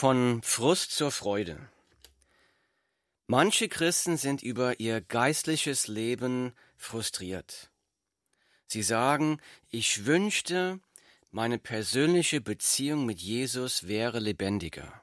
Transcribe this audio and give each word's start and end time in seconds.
Von 0.00 0.42
Frust 0.44 0.92
zur 0.92 1.10
Freude. 1.10 1.58
Manche 3.26 3.68
Christen 3.68 4.16
sind 4.16 4.44
über 4.44 4.78
ihr 4.78 5.00
geistliches 5.00 5.88
Leben 5.88 6.52
frustriert. 6.76 7.72
Sie 8.68 8.84
sagen, 8.84 9.40
ich 9.70 10.06
wünschte, 10.06 10.78
meine 11.32 11.58
persönliche 11.58 12.40
Beziehung 12.40 13.06
mit 13.06 13.20
Jesus 13.20 13.88
wäre 13.88 14.20
lebendiger. 14.20 15.02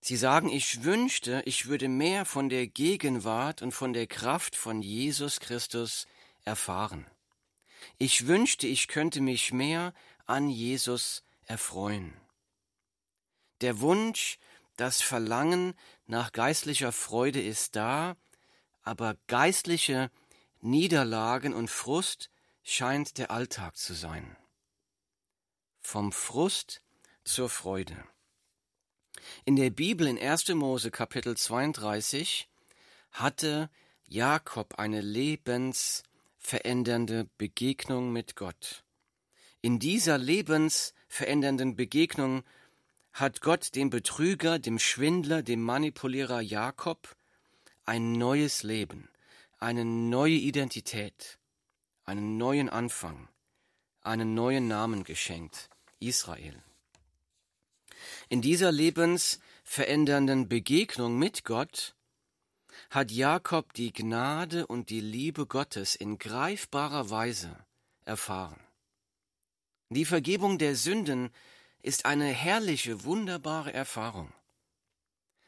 Sie 0.00 0.16
sagen, 0.16 0.48
ich 0.48 0.82
wünschte, 0.82 1.42
ich 1.44 1.66
würde 1.66 1.88
mehr 1.88 2.24
von 2.24 2.48
der 2.48 2.68
Gegenwart 2.68 3.60
und 3.60 3.72
von 3.72 3.92
der 3.92 4.06
Kraft 4.06 4.56
von 4.56 4.80
Jesus 4.80 5.38
Christus 5.38 6.06
erfahren. 6.46 7.04
Ich 7.98 8.26
wünschte, 8.26 8.66
ich 8.66 8.88
könnte 8.88 9.20
mich 9.20 9.52
mehr 9.52 9.92
an 10.24 10.48
Jesus 10.48 11.22
erfreuen. 11.44 12.14
Der 13.60 13.80
Wunsch, 13.80 14.38
das 14.76 15.00
Verlangen 15.00 15.74
nach 16.06 16.32
geistlicher 16.32 16.92
Freude 16.92 17.40
ist 17.40 17.76
da, 17.76 18.16
aber 18.82 19.16
geistliche 19.26 20.10
Niederlagen 20.60 21.54
und 21.54 21.70
Frust 21.70 22.30
scheint 22.62 23.18
der 23.18 23.30
Alltag 23.30 23.76
zu 23.76 23.94
sein. 23.94 24.36
Vom 25.80 26.12
Frust 26.12 26.82
zur 27.24 27.48
Freude. 27.48 28.04
In 29.44 29.56
der 29.56 29.70
Bibel 29.70 30.06
in 30.06 30.18
1. 30.18 30.48
Mose 30.48 30.90
Kapitel 30.90 31.36
32 31.36 32.48
hatte 33.12 33.70
Jakob 34.06 34.78
eine 34.78 35.00
lebensverändernde 35.00 37.28
Begegnung 37.38 38.12
mit 38.12 38.36
Gott. 38.36 38.84
In 39.62 39.78
dieser 39.78 40.18
lebensverändernden 40.18 41.76
Begegnung 41.76 42.44
hat 43.16 43.40
Gott 43.40 43.74
dem 43.74 43.88
Betrüger, 43.88 44.58
dem 44.58 44.78
Schwindler, 44.78 45.42
dem 45.42 45.62
Manipulierer 45.62 46.42
Jakob 46.42 47.16
ein 47.86 48.12
neues 48.12 48.62
Leben, 48.62 49.08
eine 49.58 49.86
neue 49.86 50.34
Identität, 50.34 51.38
einen 52.04 52.36
neuen 52.36 52.68
Anfang, 52.68 53.30
einen 54.02 54.34
neuen 54.34 54.68
Namen 54.68 55.02
geschenkt, 55.02 55.70
Israel. 55.98 56.62
In 58.28 58.42
dieser 58.42 58.70
lebensverändernden 58.70 60.50
Begegnung 60.50 61.18
mit 61.18 61.46
Gott 61.46 61.94
hat 62.90 63.10
Jakob 63.10 63.72
die 63.72 63.94
Gnade 63.94 64.66
und 64.66 64.90
die 64.90 65.00
Liebe 65.00 65.46
Gottes 65.46 65.96
in 65.96 66.18
greifbarer 66.18 67.08
Weise 67.08 67.64
erfahren. 68.04 68.60
Die 69.88 70.04
Vergebung 70.04 70.58
der 70.58 70.76
Sünden 70.76 71.30
ist 71.86 72.04
eine 72.04 72.26
herrliche, 72.26 73.04
wunderbare 73.04 73.72
Erfahrung. 73.72 74.32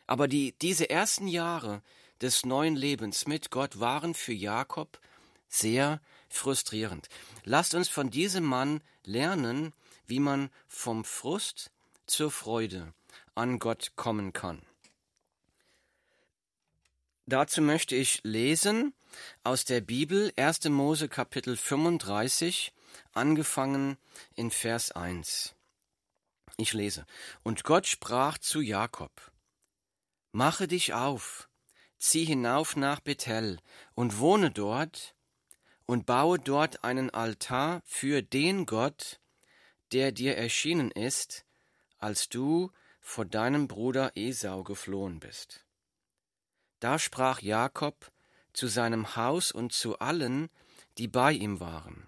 Aber 0.07 0.29
die, 0.29 0.55
diese 0.63 0.89
ersten 0.89 1.27
Jahre 1.27 1.83
des 2.21 2.47
neuen 2.47 2.77
Lebens 2.77 3.27
mit 3.27 3.51
Gott 3.51 3.81
waren 3.81 4.15
für 4.15 4.33
Jakob 4.33 5.01
sehr 5.49 6.01
frustrierend. 6.29 7.09
Lasst 7.43 7.75
uns 7.75 7.89
von 7.89 8.11
diesem 8.11 8.45
Mann 8.45 8.81
lernen, 9.05 9.73
wie 10.07 10.21
man 10.21 10.51
vom 10.69 11.05
Frust 11.05 11.73
zur 12.07 12.31
Freude 12.31 12.95
an 13.35 13.59
Gott 13.59 13.93
kommen 13.97 14.33
kann. 14.33 14.63
Dazu 17.27 17.61
möchte 17.63 17.97
ich 17.97 18.21
lesen 18.23 18.95
aus 19.43 19.65
der 19.65 19.81
Bibel 19.81 20.33
1. 20.37 20.69
Mose 20.69 21.09
Kapitel 21.09 21.57
35, 21.57 22.73
angefangen 23.13 23.99
in 24.37 24.53
Vers 24.53 24.93
1. 24.93 25.57
Ich 26.57 26.73
lese. 26.73 27.07
Und 27.43 27.65
Gott 27.65 27.87
sprach 27.87 28.39
zu 28.39 28.61
Jakob, 28.61 29.33
Mache 30.33 30.69
dich 30.69 30.95
auf, 30.95 31.49
zieh 31.99 32.25
hinauf 32.25 32.77
nach 32.77 33.01
Bethel 33.01 33.59
und 33.95 34.19
wohne 34.19 34.51
dort 34.51 35.15
und 35.87 36.07
baue 36.07 36.39
dort 36.39 36.85
einen 36.85 37.11
Altar 37.11 37.83
für 37.85 38.23
den 38.23 38.67
Gott, 38.67 39.21
der 39.93 40.13
dir 40.13 40.37
erschienen 40.37 40.91
ist, 40.91 41.45
als 41.99 42.29
du 42.29 42.71
vor 43.01 43.25
deinem 43.25 43.69
Bruder 43.69 44.13
Esau 44.15 44.63
geflohen 44.63 45.19
bist. 45.19 45.65
Da 46.81 46.99
sprach 46.99 47.41
Jakob 47.41 48.13
zu 48.53 48.67
seinem 48.69 49.17
Haus 49.17 49.51
und 49.51 49.73
zu 49.73 49.99
allen, 49.99 50.51
die 50.99 51.09
bei 51.09 51.33
ihm 51.33 51.59
waren. 51.61 52.07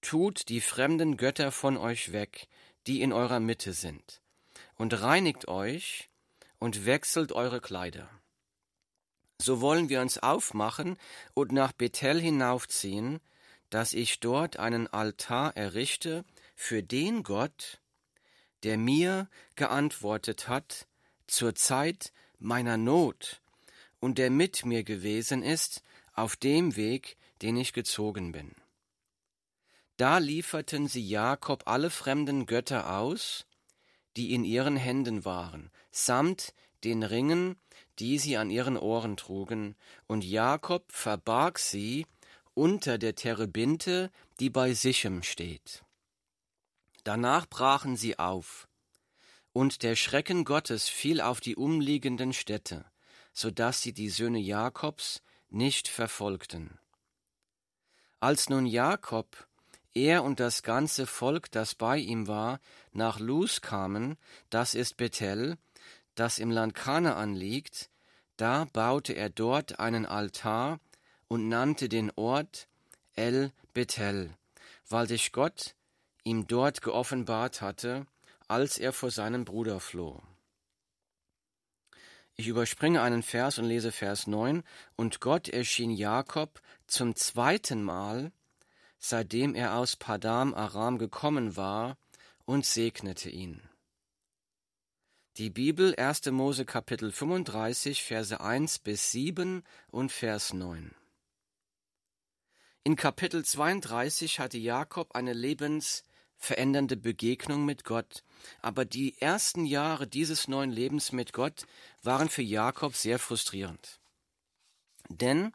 Tut 0.00 0.48
die 0.48 0.60
fremden 0.60 1.16
Götter 1.16 1.50
von 1.50 1.78
euch 1.78 2.12
weg, 2.12 2.48
die 2.86 3.02
in 3.02 3.12
eurer 3.12 3.40
Mitte 3.40 3.72
sind, 3.72 4.20
und 4.76 5.00
reinigt 5.00 5.48
euch 5.48 6.10
und 6.58 6.86
wechselt 6.86 7.32
eure 7.32 7.60
Kleider. 7.60 8.08
So 9.40 9.60
wollen 9.60 9.88
wir 9.88 10.00
uns 10.00 10.18
aufmachen 10.18 10.96
und 11.34 11.52
nach 11.52 11.72
Bethel 11.72 12.20
hinaufziehen, 12.20 13.20
dass 13.70 13.92
ich 13.92 14.20
dort 14.20 14.58
einen 14.58 14.86
Altar 14.86 15.56
errichte 15.56 16.24
für 16.54 16.82
den 16.82 17.22
Gott, 17.22 17.80
der 18.62 18.78
mir 18.78 19.28
geantwortet 19.56 20.48
hat 20.48 20.86
zur 21.26 21.54
Zeit 21.54 22.12
meiner 22.38 22.76
Not 22.76 23.42
und 24.00 24.18
der 24.18 24.30
mit 24.30 24.64
mir 24.64 24.84
gewesen 24.84 25.42
ist 25.42 25.82
auf 26.12 26.36
dem 26.36 26.76
Weg, 26.76 27.16
den 27.42 27.56
ich 27.56 27.72
gezogen 27.72 28.32
bin. 28.32 28.54
Da 29.96 30.18
lieferten 30.18 30.88
sie 30.88 31.06
Jakob 31.06 31.64
alle 31.66 31.90
fremden 31.90 32.46
Götter 32.46 32.98
aus, 32.98 33.46
die 34.16 34.32
in 34.34 34.44
ihren 34.44 34.76
Händen 34.76 35.24
waren, 35.24 35.70
samt 35.90 36.54
den 36.82 37.02
Ringen, 37.02 37.56
die 37.98 38.18
sie 38.18 38.36
an 38.36 38.50
ihren 38.50 38.76
Ohren 38.76 39.16
trugen, 39.16 39.76
und 40.06 40.24
Jakob 40.24 40.90
verbarg 40.90 41.58
sie 41.58 42.06
unter 42.54 42.98
der 42.98 43.14
Terebinte, 43.14 44.10
die 44.40 44.50
bei 44.50 44.74
Sichem 44.74 45.22
steht. 45.22 45.84
Danach 47.04 47.46
brachen 47.46 47.96
sie 47.96 48.18
auf, 48.18 48.68
und 49.52 49.82
der 49.82 49.94
Schrecken 49.94 50.44
Gottes 50.44 50.88
fiel 50.88 51.20
auf 51.20 51.40
die 51.40 51.54
umliegenden 51.54 52.32
Städte, 52.32 52.84
so 53.32 53.50
dass 53.50 53.82
sie 53.82 53.92
die 53.92 54.08
Söhne 54.08 54.38
Jakobs 54.38 55.22
nicht 55.50 55.86
verfolgten. 55.86 56.78
Als 58.20 58.48
nun 58.48 58.66
Jakob 58.66 59.46
er 59.94 60.24
und 60.24 60.40
das 60.40 60.62
ganze 60.62 61.06
Volk, 61.06 61.50
das 61.50 61.74
bei 61.74 61.98
ihm 61.98 62.26
war, 62.26 62.60
nach 62.92 63.18
Luz 63.20 63.60
kamen, 63.60 64.16
das 64.50 64.74
ist 64.74 64.96
Bethel, 64.96 65.56
das 66.14 66.38
im 66.38 66.50
Land 66.50 66.74
Kanaan 66.74 67.34
liegt, 67.34 67.90
da 68.36 68.66
baute 68.72 69.12
er 69.14 69.30
dort 69.30 69.78
einen 69.78 70.06
Altar 70.06 70.80
und 71.28 71.48
nannte 71.48 71.88
den 71.88 72.10
Ort 72.16 72.68
El 73.14 73.52
Bethel, 73.72 74.30
weil 74.88 75.08
sich 75.08 75.32
Gott 75.32 75.74
ihm 76.24 76.46
dort 76.46 76.82
geoffenbart 76.82 77.60
hatte, 77.60 78.06
als 78.48 78.78
er 78.78 78.92
vor 78.92 79.10
seinem 79.10 79.44
Bruder 79.44 79.80
floh. 79.80 80.20
Ich 82.36 82.48
überspringe 82.48 83.00
einen 83.00 83.22
Vers 83.22 83.58
und 83.58 83.66
lese 83.66 83.92
Vers 83.92 84.26
9. 84.26 84.64
Und 84.96 85.20
Gott 85.20 85.48
erschien 85.48 85.90
Jakob 85.90 86.60
zum 86.88 87.14
zweiten 87.14 87.82
Mal 87.82 88.32
seitdem 89.06 89.54
er 89.54 89.74
aus 89.74 89.96
Padam 89.96 90.54
Aram 90.54 90.96
gekommen 90.96 91.56
war, 91.56 91.98
und 92.46 92.64
segnete 92.64 93.28
ihn. 93.28 93.60
Die 95.36 95.50
Bibel 95.50 95.94
1. 95.94 96.26
Mose 96.30 96.64
Kapitel 96.64 97.12
35 97.12 98.02
Verse 98.02 98.40
1 98.40 98.78
bis 98.78 99.10
7 99.10 99.62
und 99.90 100.10
Vers 100.10 100.52
9. 100.54 100.94
In 102.84 102.96
Kapitel 102.96 103.44
32 103.44 104.40
hatte 104.40 104.58
Jakob 104.58 105.14
eine 105.14 105.32
lebensverändernde 105.32 106.96
Begegnung 106.96 107.64
mit 107.66 107.84
Gott, 107.84 108.24
aber 108.62 108.84
die 108.86 109.20
ersten 109.20 109.66
Jahre 109.66 110.06
dieses 110.06 110.48
neuen 110.48 110.70
Lebens 110.70 111.12
mit 111.12 111.32
Gott 111.32 111.66
waren 112.02 112.28
für 112.30 112.42
Jakob 112.42 112.94
sehr 112.94 113.18
frustrierend. 113.18 114.00
Denn 115.08 115.52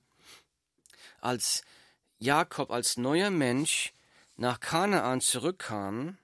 als 1.22 1.64
Jakob 2.22 2.70
als 2.70 2.98
neuer 2.98 3.30
Mensch 3.30 3.94
nach 4.36 4.60
Kanaan 4.60 5.22
zurückkam, 5.22 6.18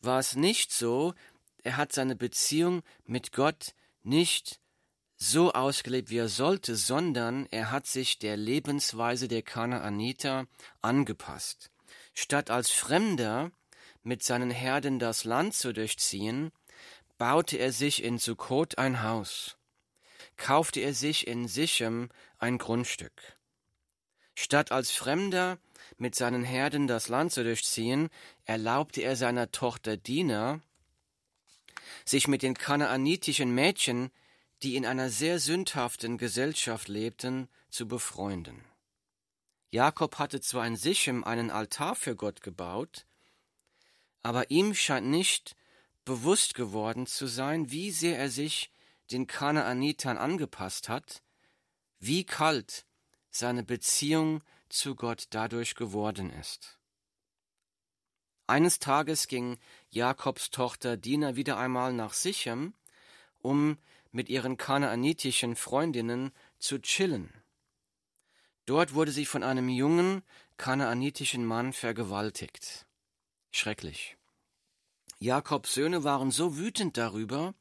war 0.00 0.18
es 0.18 0.34
nicht 0.34 0.72
so, 0.72 1.14
er 1.62 1.76
hat 1.76 1.92
seine 1.92 2.16
Beziehung 2.16 2.82
mit 3.04 3.30
Gott 3.32 3.74
nicht 4.02 4.60
so 5.16 5.52
ausgelebt, 5.52 6.10
wie 6.10 6.18
er 6.18 6.28
sollte, 6.28 6.74
sondern 6.74 7.46
er 7.50 7.70
hat 7.70 7.86
sich 7.86 8.18
der 8.18 8.36
Lebensweise 8.36 9.28
der 9.28 9.42
Kanaaniter 9.42 10.46
angepasst. 10.82 11.70
Statt 12.14 12.50
als 12.50 12.70
Fremder 12.70 13.52
mit 14.02 14.24
seinen 14.24 14.50
Herden 14.50 14.98
das 14.98 15.22
Land 15.22 15.54
zu 15.54 15.72
durchziehen, 15.72 16.50
baute 17.18 17.56
er 17.56 17.72
sich 17.72 18.02
in 18.02 18.18
Sukkot 18.18 18.78
ein 18.78 19.02
Haus 19.02 19.57
kaufte 20.38 20.80
er 20.80 20.94
sich 20.94 21.26
in 21.26 21.46
Sichem 21.46 22.08
ein 22.38 22.56
Grundstück. 22.56 23.36
Statt 24.34 24.72
als 24.72 24.90
Fremder 24.90 25.58
mit 25.98 26.14
seinen 26.14 26.44
Herden 26.44 26.86
das 26.86 27.08
Land 27.08 27.32
zu 27.32 27.42
durchziehen, 27.44 28.08
erlaubte 28.44 29.02
er 29.02 29.16
seiner 29.16 29.50
Tochter 29.50 29.96
Dina, 29.96 30.60
sich 32.04 32.28
mit 32.28 32.42
den 32.42 32.54
kanaanitischen 32.54 33.54
Mädchen, 33.54 34.10
die 34.62 34.76
in 34.76 34.86
einer 34.86 35.10
sehr 35.10 35.38
sündhaften 35.38 36.18
Gesellschaft 36.18 36.88
lebten, 36.88 37.48
zu 37.70 37.86
befreunden. 37.86 38.64
Jakob 39.70 40.18
hatte 40.18 40.40
zwar 40.40 40.66
in 40.66 40.76
Sichem 40.76 41.24
einen 41.24 41.50
Altar 41.50 41.94
für 41.94 42.16
Gott 42.16 42.42
gebaut, 42.42 43.06
aber 44.22 44.50
ihm 44.50 44.74
scheint 44.74 45.06
nicht 45.06 45.54
bewusst 46.04 46.54
geworden 46.54 47.06
zu 47.06 47.26
sein, 47.26 47.70
wie 47.70 47.90
sehr 47.90 48.18
er 48.18 48.30
sich 48.30 48.70
den 49.10 49.26
Kanaanitern 49.26 50.18
angepasst 50.18 50.88
hat, 50.88 51.22
wie 51.98 52.24
kalt 52.24 52.86
seine 53.30 53.62
Beziehung 53.62 54.42
zu 54.68 54.94
Gott 54.94 55.26
dadurch 55.30 55.74
geworden 55.74 56.30
ist. 56.30 56.78
Eines 58.46 58.78
Tages 58.78 59.28
ging 59.28 59.58
Jakobs 59.90 60.50
Tochter 60.50 60.96
Dina 60.96 61.36
wieder 61.36 61.58
einmal 61.58 61.92
nach 61.92 62.14
Sichem, 62.14 62.72
um 63.40 63.76
mit 64.10 64.28
ihren 64.28 64.56
kanaanitischen 64.56 65.54
Freundinnen 65.54 66.32
zu 66.58 66.78
chillen. 66.80 67.32
Dort 68.64 68.94
wurde 68.94 69.12
sie 69.12 69.26
von 69.26 69.42
einem 69.42 69.68
jungen 69.68 70.22
kanaanitischen 70.56 71.44
Mann 71.44 71.72
vergewaltigt. 71.72 72.86
Schrecklich. 73.50 74.16
Jakobs 75.18 75.74
Söhne 75.74 76.04
waren 76.04 76.30
so 76.30 76.56
wütend 76.56 76.96
darüber, 76.96 77.54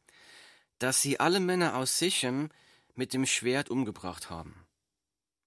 dass 0.80 1.02
sie 1.02 1.20
alle 1.20 1.40
Männer 1.40 1.76
aus 1.76 1.98
Sichem 2.00 2.50
mit 2.96 3.14
dem 3.14 3.26
Schwert 3.26 3.70
umgebracht 3.70 4.30
haben. 4.30 4.66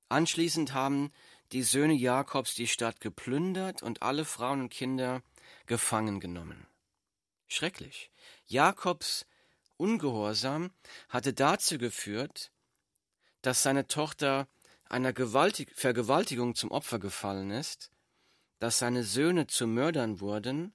Anschließend 0.08 0.72
haben 0.72 1.12
die 1.52 1.62
Söhne 1.62 1.94
Jakobs 1.94 2.54
die 2.54 2.66
Stadt 2.66 3.00
geplündert 3.00 3.82
und 3.82 4.02
alle 4.02 4.24
Frauen 4.24 4.60
und 4.60 4.70
Kinder 4.70 5.22
gefangen 5.66 6.20
genommen. 6.20 6.66
Schrecklich. 7.48 8.10
Jakobs 8.46 9.26
Ungehorsam 9.76 10.72
hatte 11.08 11.32
dazu 11.32 11.78
geführt, 11.78 12.52
dass 13.40 13.62
seine 13.62 13.86
Tochter 13.86 14.46
einer 14.84 15.12
Gewaltig 15.12 15.72
Vergewaltigung 15.74 16.54
zum 16.54 16.70
Opfer 16.70 16.98
gefallen 16.98 17.50
ist, 17.50 17.90
dass 18.58 18.78
seine 18.78 19.04
Söhne 19.04 19.46
zu 19.46 19.66
Mördern 19.66 20.20
wurden 20.20 20.74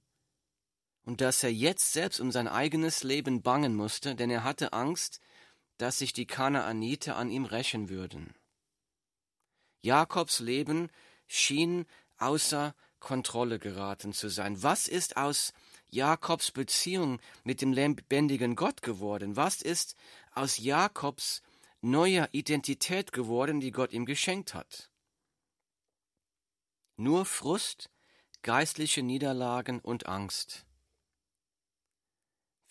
und 1.05 1.21
dass 1.21 1.43
er 1.43 1.53
jetzt 1.53 1.93
selbst 1.93 2.19
um 2.19 2.31
sein 2.31 2.47
eigenes 2.47 3.03
Leben 3.03 3.41
bangen 3.41 3.75
musste, 3.75 4.15
denn 4.15 4.29
er 4.29 4.43
hatte 4.43 4.73
Angst, 4.73 5.19
dass 5.77 5.99
sich 5.99 6.13
die 6.13 6.25
Kanaaniter 6.25 7.15
an 7.15 7.29
ihm 7.29 7.45
rächen 7.45 7.89
würden. 7.89 8.33
Jakobs 9.81 10.39
Leben 10.39 10.89
schien 11.27 11.85
außer 12.17 12.73
Kontrolle 12.99 13.59
geraten 13.59 14.13
zu 14.13 14.29
sein. 14.29 14.63
Was 14.63 14.87
ist 14.87 15.15
aus 15.15 15.53
Jakobs 15.91 16.51
Beziehung 16.51 17.21
mit 17.43 17.61
dem 17.61 17.71
lebendigen 17.71 18.55
Gott 18.55 18.81
geworden? 18.81 19.35
Was 19.35 19.61
ist 19.61 19.95
aus 20.31 20.57
Jakobs 20.57 21.43
neuer 21.81 22.29
Identität 22.31 23.11
geworden, 23.11 23.59
die 23.59 23.71
Gott 23.71 23.93
ihm 23.93 24.05
geschenkt 24.05 24.55
hat? 24.55 24.89
Nur 26.97 27.25
Frust, 27.25 27.91
geistliche 28.41 29.03
Niederlagen 29.03 29.79
und 29.79 30.07
Angst. 30.07 30.64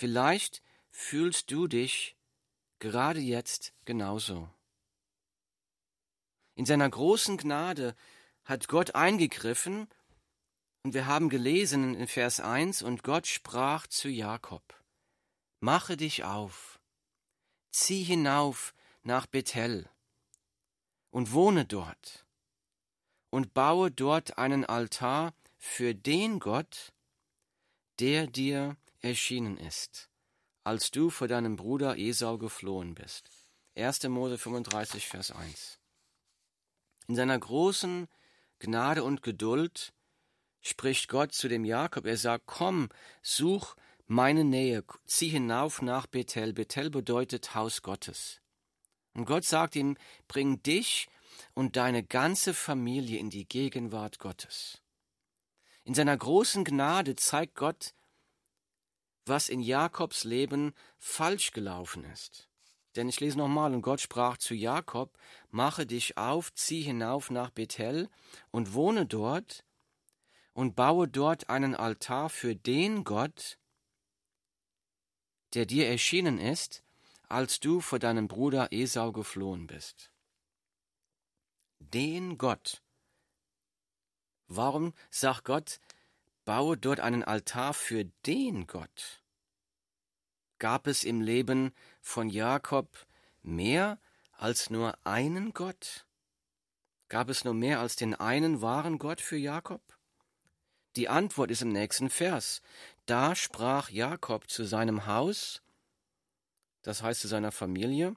Vielleicht 0.04 0.60
fühlst 0.90 1.50
du 1.50 1.66
dich 1.66 2.14
gerade 2.78 3.20
jetzt 3.20 3.72
genauso. 3.86 4.50
In 6.56 6.66
seiner 6.66 6.90
großen 6.90 7.38
Gnade 7.38 7.96
hat 8.44 8.68
Gott 8.68 8.94
eingegriffen 8.94 9.88
und 10.82 10.92
wir 10.92 11.06
haben 11.06 11.30
gelesen 11.30 11.94
in 11.94 12.06
Vers 12.06 12.40
1 12.40 12.82
und 12.82 13.02
Gott 13.02 13.26
sprach 13.26 13.86
zu 13.86 14.10
Jakob, 14.10 14.78
mache 15.60 15.96
dich 15.96 16.22
auf, 16.22 16.78
zieh 17.70 18.02
hinauf 18.02 18.74
nach 19.04 19.24
Bethel 19.24 19.88
und 21.12 21.32
wohne 21.32 21.64
dort 21.64 22.26
und 23.30 23.54
baue 23.54 23.90
dort 23.90 24.36
einen 24.36 24.66
Altar 24.66 25.32
für 25.56 25.94
den 25.94 26.40
Gott, 26.40 26.92
der 28.00 28.26
dir 28.26 28.76
erschienen 29.04 29.58
ist, 29.58 30.08
als 30.64 30.90
du 30.90 31.10
vor 31.10 31.28
deinem 31.28 31.56
Bruder 31.56 31.98
Esau 31.98 32.38
geflohen 32.38 32.94
bist. 32.94 33.30
1. 33.76 34.04
Mose 34.04 34.38
35, 34.38 35.06
Vers 35.06 35.30
1. 35.30 35.78
In 37.08 37.16
seiner 37.16 37.38
großen 37.38 38.08
Gnade 38.60 39.04
und 39.04 39.22
Geduld 39.22 39.92
spricht 40.62 41.08
Gott 41.08 41.32
zu 41.32 41.48
dem 41.48 41.64
Jakob. 41.64 42.06
Er 42.06 42.16
sagt, 42.16 42.46
komm, 42.46 42.88
such 43.22 43.76
meine 44.06 44.44
Nähe, 44.44 44.84
zieh 45.04 45.28
hinauf 45.28 45.82
nach 45.82 46.06
Bethel. 46.06 46.54
Bethel 46.54 46.90
bedeutet 46.90 47.54
Haus 47.54 47.82
Gottes. 47.82 48.40
Und 49.12 49.26
Gott 49.26 49.44
sagt 49.44 49.76
ihm, 49.76 49.96
bring 50.28 50.62
dich 50.62 51.08
und 51.52 51.76
deine 51.76 52.02
ganze 52.02 52.54
Familie 52.54 53.18
in 53.18 53.28
die 53.28 53.46
Gegenwart 53.46 54.18
Gottes. 54.18 54.80
In 55.84 55.94
seiner 55.94 56.16
großen 56.16 56.64
Gnade 56.64 57.16
zeigt 57.16 57.54
Gott, 57.54 57.92
was 59.26 59.48
in 59.48 59.60
Jakobs 59.60 60.24
Leben 60.24 60.74
falsch 60.98 61.52
gelaufen 61.52 62.04
ist. 62.04 62.48
Denn 62.96 63.08
ich 63.08 63.20
lese 63.20 63.38
nochmal, 63.38 63.74
und 63.74 63.82
Gott 63.82 64.00
sprach 64.00 64.36
zu 64.36 64.54
Jakob, 64.54 65.18
mache 65.50 65.86
dich 65.86 66.16
auf, 66.16 66.52
zieh 66.54 66.82
hinauf 66.82 67.30
nach 67.30 67.50
Bethel 67.50 68.08
und 68.50 68.72
wohne 68.72 69.06
dort 69.06 69.64
und 70.52 70.76
baue 70.76 71.08
dort 71.08 71.50
einen 71.50 71.74
Altar 71.74 72.30
für 72.30 72.54
den 72.54 73.02
Gott, 73.04 73.58
der 75.54 75.66
dir 75.66 75.88
erschienen 75.88 76.38
ist, 76.38 76.84
als 77.28 77.58
du 77.58 77.80
vor 77.80 77.98
deinem 77.98 78.28
Bruder 78.28 78.72
Esau 78.72 79.12
geflohen 79.12 79.66
bist. 79.66 80.10
Den 81.80 82.38
Gott. 82.38 82.82
Warum 84.46 84.94
sagt 85.10 85.44
Gott, 85.44 85.80
baue 86.44 86.76
dort 86.76 87.00
einen 87.00 87.22
Altar 87.22 87.74
für 87.74 88.04
den 88.26 88.66
Gott. 88.66 89.22
Gab 90.58 90.86
es 90.86 91.04
im 91.04 91.20
Leben 91.20 91.72
von 92.00 92.28
Jakob 92.28 93.06
mehr 93.42 93.98
als 94.32 94.70
nur 94.70 94.96
einen 95.04 95.52
Gott? 95.52 96.06
Gab 97.08 97.28
es 97.28 97.44
nur 97.44 97.54
mehr 97.54 97.80
als 97.80 97.96
den 97.96 98.14
einen 98.14 98.62
wahren 98.62 98.98
Gott 98.98 99.20
für 99.20 99.36
Jakob? 99.36 99.82
Die 100.96 101.08
Antwort 101.08 101.50
ist 101.50 101.62
im 101.62 101.70
nächsten 101.70 102.08
Vers. 102.08 102.62
Da 103.06 103.34
sprach 103.34 103.90
Jakob 103.90 104.48
zu 104.48 104.64
seinem 104.64 105.06
Haus, 105.06 105.62
das 106.82 107.02
heißt 107.02 107.20
zu 107.20 107.28
seiner 107.28 107.52
Familie, 107.52 108.14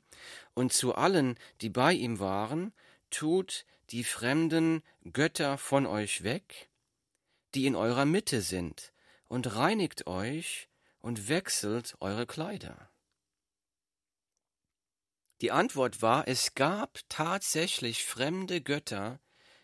und 0.54 0.74
zu 0.74 0.96
allen, 0.96 1.38
die 1.62 1.70
bei 1.70 1.94
ihm 1.94 2.20
waren, 2.20 2.74
tut 3.10 3.66
die 3.90 4.04
fremden 4.04 4.84
Götter 5.12 5.58
von 5.58 5.86
euch 5.86 6.24
weg, 6.24 6.70
die 7.56 7.66
in 7.66 7.76
eurer 7.76 8.06
Mitte 8.06 8.42
sind, 8.42 8.94
und 9.28 9.56
reinigt 9.56 10.08
euch 10.08 10.70
und 11.00 11.30
wechselt 11.30 11.96
eure 12.00 12.26
Kleider. 12.26 12.90
Die 15.42 15.52
Antwort 15.52 16.02
war, 16.02 16.28
es 16.28 16.56
gab 16.56 17.00
tatsächlich 17.10 18.06
fremde 18.06 18.62
Götter 18.62 19.20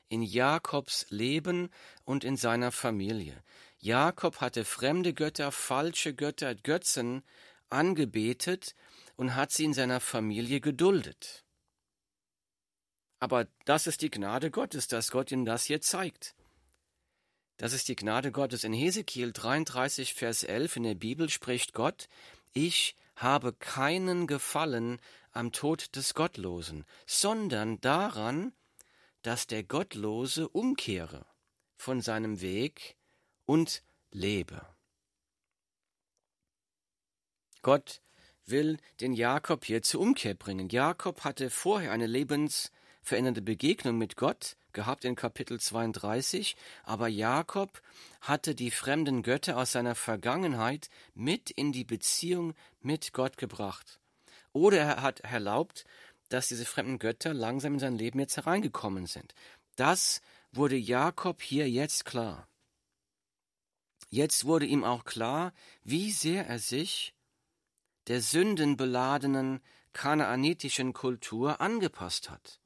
in 0.08 0.22
Jakobs 0.22 1.08
Leben 1.10 1.72
und 2.06 2.24
in 2.24 2.38
seiner 2.38 2.72
Familie. 2.72 3.44
Jakob 3.80 4.42
hatte 4.42 4.66
fremde 4.66 5.14
Götter, 5.14 5.52
falsche 5.52 6.14
Götter, 6.14 6.54
Götzen 6.54 7.24
angebetet 7.70 8.76
und 9.16 9.36
hat 9.36 9.52
sie 9.52 9.66
in 9.66 9.74
seiner 9.74 10.00
Familie 10.00 10.62
geduldet. 10.62 11.44
Aber 13.20 13.48
das 13.66 13.88
ist 13.88 14.02
die 14.02 14.12
Gnade 14.12 14.52
Gottes, 14.52 14.88
dass 14.88 15.10
Gott 15.10 15.32
ihm 15.32 15.46
das 15.46 15.66
hier 15.66 15.82
zeigt. 15.82 16.36
Das 17.58 17.74
ist 17.74 17.88
die 17.88 17.96
Gnade 17.96 18.32
Gottes. 18.32 18.64
In 18.64 18.74
Hesekiel 18.74 19.32
33, 19.32 20.14
Vers 20.14 20.44
11 20.44 20.78
in 20.78 20.84
der 20.84 20.96
Bibel 20.96 21.30
spricht 21.30 21.74
Gott, 21.74 22.10
ich 22.52 22.96
habe 23.16 23.54
keinen 23.54 24.28
Gefallen 24.28 25.00
am 25.32 25.52
Tod 25.52 25.96
des 25.96 26.14
Gottlosen, 26.14 26.86
sondern 27.06 27.80
daran, 27.82 28.54
dass 29.22 29.48
der 29.48 29.64
Gottlose 29.64 30.50
umkehre 30.50 31.26
von 31.78 32.02
seinem 32.02 32.42
Weg 32.42 32.96
und 33.46 33.84
lebe. 34.12 34.66
Gott 37.62 38.02
will 38.46 38.78
den 39.00 39.14
Jakob 39.14 39.66
hier 39.66 39.82
zur 39.82 40.02
Umkehr 40.02 40.34
bringen. 40.34 40.70
Jakob 40.70 41.24
hatte 41.24 41.50
vorher 41.50 41.92
eine 41.92 42.08
lebensverändernde 42.08 43.42
Begegnung 43.42 43.98
mit 43.98 44.18
Gott, 44.18 44.58
gehabt 44.74 45.06
in 45.06 45.16
Kapitel 45.16 45.60
32, 45.60 46.56
aber 46.84 47.08
Jakob 47.08 47.82
hatte 48.22 48.56
die 48.56 48.72
fremden 48.72 49.24
Götter 49.24 49.58
aus 49.58 49.72
seiner 49.72 49.96
Vergangenheit 49.96 50.90
mit 51.14 51.52
in 51.52 51.72
die 51.72 51.84
Beziehung 51.84 52.54
mit 52.82 53.14
Gott 53.14 53.38
gebracht. 53.38 54.00
Oder 54.52 54.80
er 54.80 55.02
hat 55.02 55.22
erlaubt, 55.22 55.86
dass 56.30 56.48
diese 56.48 56.66
fremden 56.66 57.00
Götter 57.00 57.34
langsam 57.34 57.74
in 57.74 57.80
sein 57.80 57.98
Leben 57.98 58.20
jetzt 58.20 58.38
hereingekommen 58.38 59.06
sind. 59.06 59.34
Das 59.76 60.22
wurde 60.52 60.76
Jakob 60.76 61.42
hier 61.42 61.70
jetzt 61.70 62.06
klar. 62.06 62.48
Jetzt 64.10 64.46
wurde 64.46 64.66
ihm 64.66 64.84
auch 64.84 65.06
klar, 65.06 65.54
wie 65.84 66.12
sehr 66.12 66.46
er 66.48 66.60
sich 66.60 67.16
der 68.08 68.22
sündenbeladenen 68.22 69.62
kanaanitischen 69.94 70.94
Kultur 70.94 71.62
angepasst 71.62 72.30
hat. 72.30 72.60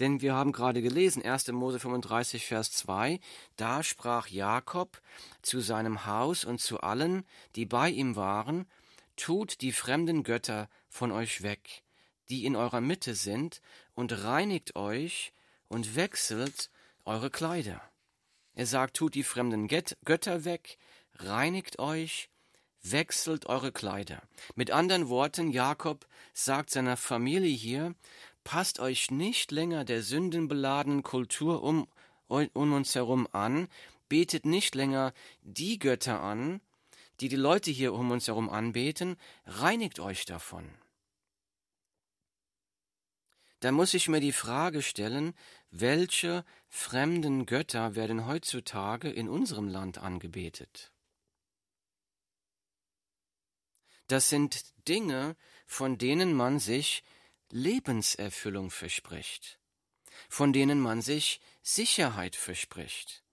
Denn 0.00 0.20
wir 0.20 0.34
haben 0.34 0.52
gerade 0.52 0.80
gelesen, 0.80 1.24
1. 1.24 1.48
Mose 1.48 1.80
35, 1.80 2.46
Vers 2.46 2.72
2, 2.72 3.18
da 3.56 3.82
sprach 3.82 4.28
Jakob 4.28 5.00
zu 5.42 5.60
seinem 5.60 6.06
Haus 6.06 6.44
und 6.44 6.60
zu 6.60 6.80
allen, 6.80 7.24
die 7.56 7.66
bei 7.66 7.90
ihm 7.90 8.14
waren, 8.14 8.66
tut 9.16 9.60
die 9.60 9.72
fremden 9.72 10.22
Götter 10.22 10.68
von 10.88 11.10
euch 11.10 11.42
weg, 11.42 11.82
die 12.28 12.44
in 12.44 12.54
eurer 12.54 12.80
Mitte 12.80 13.14
sind, 13.14 13.60
und 13.94 14.22
reinigt 14.22 14.76
euch 14.76 15.32
und 15.66 15.96
wechselt 15.96 16.70
eure 17.04 17.30
Kleider. 17.30 17.82
Er 18.54 18.66
sagt, 18.66 18.96
tut 18.96 19.14
die 19.14 19.24
fremden 19.24 19.66
Götter 19.66 20.44
weg, 20.44 20.78
reinigt 21.14 21.78
euch, 21.78 22.28
wechselt 22.82 23.46
eure 23.46 23.72
Kleider. 23.72 24.22
Mit 24.54 24.70
anderen 24.70 25.08
Worten, 25.08 25.50
Jakob 25.50 26.06
sagt 26.32 26.70
seiner 26.70 26.96
Familie 26.96 27.54
hier, 27.54 27.94
passt 28.48 28.80
euch 28.80 29.10
nicht 29.10 29.52
länger 29.52 29.84
der 29.84 30.02
sündenbeladenen 30.02 31.02
Kultur 31.02 31.62
um, 31.62 31.86
um 32.28 32.72
uns 32.72 32.94
herum 32.94 33.28
an, 33.32 33.68
betet 34.08 34.46
nicht 34.46 34.74
länger 34.74 35.12
die 35.42 35.78
Götter 35.78 36.22
an, 36.22 36.62
die 37.20 37.28
die 37.28 37.36
Leute 37.36 37.70
hier 37.70 37.92
um 37.92 38.10
uns 38.10 38.26
herum 38.26 38.48
anbeten, 38.48 39.18
reinigt 39.44 40.00
euch 40.00 40.24
davon. 40.24 40.66
Da 43.60 43.70
muss 43.70 43.92
ich 43.92 44.08
mir 44.08 44.20
die 44.20 44.32
Frage 44.32 44.80
stellen, 44.80 45.34
welche 45.70 46.42
fremden 46.70 47.44
Götter 47.44 47.96
werden 47.96 48.26
heutzutage 48.26 49.10
in 49.10 49.28
unserem 49.28 49.68
Land 49.68 49.98
angebetet? 49.98 50.90
Das 54.06 54.30
sind 54.30 54.64
Dinge, 54.88 55.36
von 55.66 55.98
denen 55.98 56.32
man 56.32 56.58
sich 56.58 57.04
Lebenserfüllung 57.50 58.70
verspricht, 58.70 59.58
von 60.28 60.52
denen 60.52 60.80
man 60.80 61.02
sich 61.02 61.40
Sicherheit 61.62 62.36
verspricht, 62.36 63.24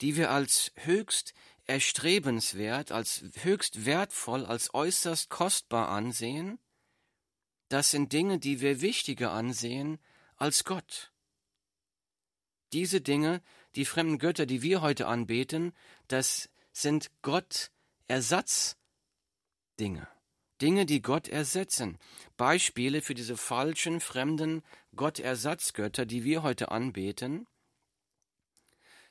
die 0.00 0.16
wir 0.16 0.30
als 0.30 0.72
höchst 0.76 1.34
erstrebenswert, 1.66 2.92
als 2.92 3.24
höchst 3.42 3.86
wertvoll, 3.86 4.44
als 4.44 4.74
äußerst 4.74 5.30
kostbar 5.30 5.88
ansehen, 5.88 6.58
das 7.68 7.90
sind 7.90 8.12
Dinge, 8.12 8.38
die 8.38 8.60
wir 8.60 8.80
wichtiger 8.80 9.32
ansehen 9.32 9.98
als 10.36 10.64
Gott. 10.64 11.12
Diese 12.72 13.00
Dinge, 13.00 13.42
die 13.76 13.84
fremden 13.84 14.18
Götter, 14.18 14.46
die 14.46 14.62
wir 14.62 14.82
heute 14.82 15.06
anbeten, 15.06 15.72
das 16.08 16.50
sind 16.72 17.10
Gott 17.22 17.70
Ersatzdinge. 18.08 18.76
Dinge, 20.64 20.86
die 20.86 21.02
Gott 21.02 21.28
ersetzen. 21.28 21.98
Beispiele 22.38 23.02
für 23.02 23.12
diese 23.12 23.36
falschen, 23.36 24.00
fremden 24.00 24.62
Gottersatzgötter, 24.96 26.06
die 26.06 26.24
wir 26.24 26.42
heute 26.42 26.70
anbeten. 26.70 27.46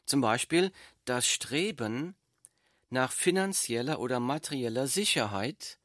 Zum 0.04 0.20
Beispiel 0.20 0.72
das 1.06 1.28
Streben 1.28 2.16
nach 2.90 3.12
finanzieller 3.12 4.00
oder 4.00 4.20
materieller 4.20 4.88
Sicherheit, 4.88 5.78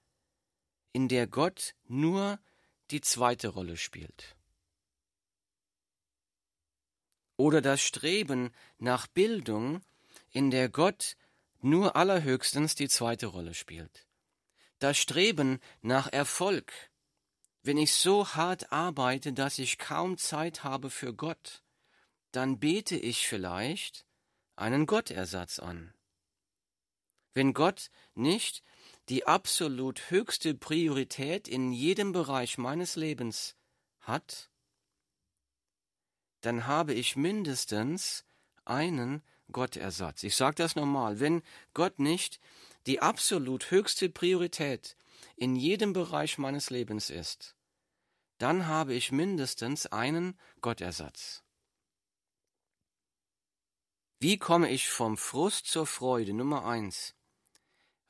in 0.94 1.06
der 1.06 1.26
Gott 1.26 1.74
nur 1.86 2.40
die 2.90 3.02
zweite 3.02 3.48
Rolle 3.48 3.76
spielt. 3.76 4.36
Oder 7.36 7.60
das 7.60 7.82
Streben 7.82 8.54
nach 8.78 9.06
Bildung, 9.06 9.82
in 10.30 10.50
der 10.50 10.70
Gott 10.70 11.18
nur 11.60 11.94
allerhöchstens 11.94 12.74
die 12.74 12.88
zweite 12.88 13.26
Rolle 13.26 13.52
spielt 13.52 14.07
das 14.78 14.98
Streben 14.98 15.60
nach 15.82 16.12
Erfolg, 16.12 16.72
wenn 17.62 17.78
ich 17.78 17.94
so 17.94 18.34
hart 18.34 18.72
arbeite, 18.72 19.32
dass 19.32 19.58
ich 19.58 19.78
kaum 19.78 20.16
Zeit 20.18 20.64
habe 20.64 20.90
für 20.90 21.14
Gott, 21.14 21.62
dann 22.32 22.58
bete 22.58 22.96
ich 22.96 23.26
vielleicht 23.26 24.06
einen 24.56 24.86
Gottersatz 24.86 25.58
an. 25.58 25.92
Wenn 27.34 27.54
Gott 27.54 27.90
nicht 28.14 28.62
die 29.08 29.26
absolut 29.26 30.10
höchste 30.10 30.54
Priorität 30.54 31.48
in 31.48 31.72
jedem 31.72 32.12
Bereich 32.12 32.58
meines 32.58 32.96
Lebens 32.96 33.56
hat, 34.00 34.50
dann 36.40 36.66
habe 36.66 36.94
ich 36.94 37.16
mindestens 37.16 38.24
einen 38.64 39.22
Gottersatz. 39.50 40.22
Ich 40.22 40.36
sage 40.36 40.56
das 40.56 40.76
nochmal, 40.76 41.20
wenn 41.20 41.42
Gott 41.74 41.98
nicht 41.98 42.40
die 42.88 43.00
absolut 43.00 43.70
höchste 43.70 44.08
Priorität 44.08 44.96
in 45.36 45.56
jedem 45.56 45.92
Bereich 45.92 46.38
meines 46.38 46.70
Lebens 46.70 47.10
ist, 47.10 47.54
dann 48.38 48.66
habe 48.66 48.94
ich 48.94 49.12
mindestens 49.12 49.86
einen 49.86 50.38
Gottersatz. 50.62 51.42
Wie 54.20 54.38
komme 54.38 54.70
ich 54.70 54.88
vom 54.88 55.18
Frust 55.18 55.66
zur 55.66 55.86
Freude? 55.86 56.32
Nummer 56.32 56.64
eins. 56.64 57.14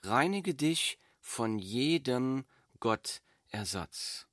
Reinige 0.05 0.55
dich 0.55 1.01
von 1.21 1.59
jedem 1.59 2.47
Gottersatz. 2.79 4.27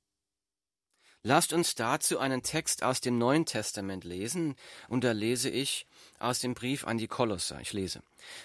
Lasst 1.22 1.52
uns 1.52 1.74
dazu 1.74 2.20
einen 2.20 2.44
Text 2.44 2.84
aus 2.84 3.00
dem 3.00 3.18
Neuen 3.18 3.46
Testament 3.46 4.04
lesen, 4.04 4.54
und 4.86 5.02
da 5.02 5.10
lese 5.10 5.50
ich 5.50 5.88
aus 6.20 6.38
dem 6.38 6.54
Brief 6.54 6.86
an 6.86 6.98
die 6.98 7.08
Kolosser. 7.08 7.60
Ich 7.60 7.72
lese. 7.72 8.00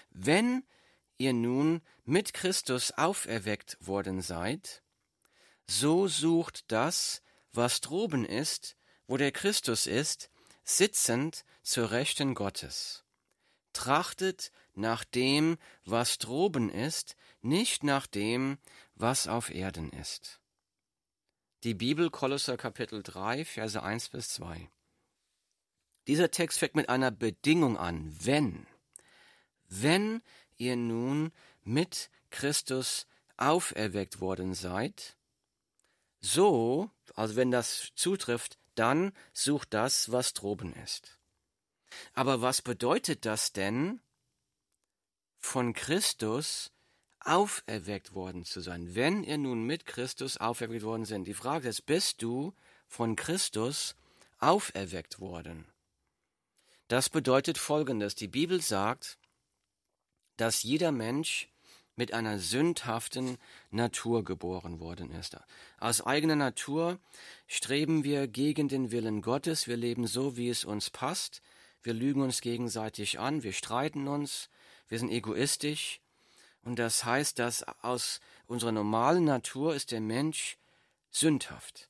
Wenn 0.10 0.64
ihr 1.22 1.34
nun 1.34 1.82
mit 2.04 2.34
Christus 2.34 2.92
auferweckt 2.92 3.78
worden 3.80 4.22
seid, 4.22 4.84
so 5.68 6.08
sucht 6.08 6.72
das, 6.72 7.22
was 7.54 7.82
droben 7.82 8.26
ist, 8.26 8.76
wo 9.08 9.18
der 9.18 9.32
Christus 9.32 9.88
ist, 9.88 10.30
sitzend 10.64 11.46
zur 11.64 11.92
Rechten 11.92 12.34
Gottes. 12.34 13.04
Trachtet 13.74 14.52
nach 14.74 15.04
dem, 15.04 15.58
was 15.86 16.18
droben 16.18 16.70
ist, 16.70 17.16
nicht 17.42 17.84
nach 17.84 18.08
dem, 18.08 18.58
was 18.96 19.28
auf 19.28 19.50
Erden 19.50 19.92
ist. 19.92 20.42
Die 21.64 21.74
Bibel 21.74 22.10
Kolosser 22.10 22.58
Kapitel 22.58 23.04
3, 23.04 23.46
Verse 23.46 23.82
1 23.82 24.10
bis 24.10 24.30
2. 24.30 24.70
Dieser 26.08 26.32
Text 26.32 26.60
fängt 26.60 26.76
mit 26.76 26.90
einer 26.90 27.12
Bedingung 27.12 27.78
an, 27.78 28.16
wenn. 28.20 28.66
Wenn 29.68 30.22
ihr 30.62 30.76
nun 30.76 31.32
mit 31.64 32.10
Christus 32.30 33.08
auferweckt 33.38 34.22
worden 34.22 34.54
seid, 34.54 35.18
so, 36.20 36.92
also 37.16 37.36
wenn 37.36 37.50
das 37.50 37.92
zutrifft, 37.96 38.60
dann 38.76 39.12
sucht 39.34 39.74
das, 39.74 40.12
was 40.12 40.34
droben 40.34 40.74
ist. 40.74 41.18
Aber 42.14 42.42
was 42.42 42.62
bedeutet 42.62 43.26
das 43.26 43.52
denn, 43.52 44.00
von 45.40 45.74
Christus 45.74 46.72
auferweckt 47.20 48.14
worden 48.14 48.46
zu 48.46 48.62
sein? 48.62 48.94
Wenn 48.94 49.24
ihr 49.24 49.40
nun 49.40 49.64
mit 49.64 49.86
Christus 49.86 50.38
auferweckt 50.38 50.84
worden 50.84 51.06
seid, 51.06 51.26
die 51.26 51.34
Frage 51.34 51.68
ist, 51.68 51.88
bist 51.88 52.22
du 52.22 52.54
von 52.88 53.16
Christus 53.16 53.96
auferweckt 54.38 55.20
worden? 55.20 55.66
Das 56.88 57.10
bedeutet 57.10 57.58
Folgendes. 57.58 58.16
Die 58.16 58.28
Bibel 58.28 58.62
sagt, 58.62 59.18
dass 60.42 60.64
jeder 60.64 60.92
Mensch 60.92 61.50
mit 61.96 62.16
einer 62.16 62.40
sündhaften 62.40 63.38
Natur 63.70 64.24
geboren 64.24 64.80
worden 64.80 65.12
ist. 65.12 65.38
Aus 65.80 66.02
eigener 66.02 66.36
Natur 66.36 66.98
streben 67.46 68.04
wir 68.04 68.28
gegen 68.28 68.68
den 68.68 68.90
Willen 68.90 69.22
Gottes, 69.22 69.68
wir 69.68 69.78
leben 69.78 70.08
so, 70.08 70.38
wie 70.38 70.50
es 70.50 70.66
uns 70.66 70.90
passt, 70.90 71.44
wir 71.84 71.94
lügen 71.94 72.24
uns 72.24 72.42
gegenseitig 72.42 73.20
an, 73.20 73.44
wir 73.44 73.54
streiten 73.54 74.08
uns, 74.08 74.50
wir 74.90 74.98
sind 74.98 75.12
egoistisch, 75.12 76.02
und 76.64 76.80
das 76.80 77.06
heißt, 77.06 77.38
dass 77.38 77.64
aus 77.84 78.20
unserer 78.48 78.72
normalen 78.72 79.26
Natur 79.26 79.76
ist 79.76 79.92
der 79.92 80.02
Mensch 80.02 80.58
sündhaft. 81.12 81.88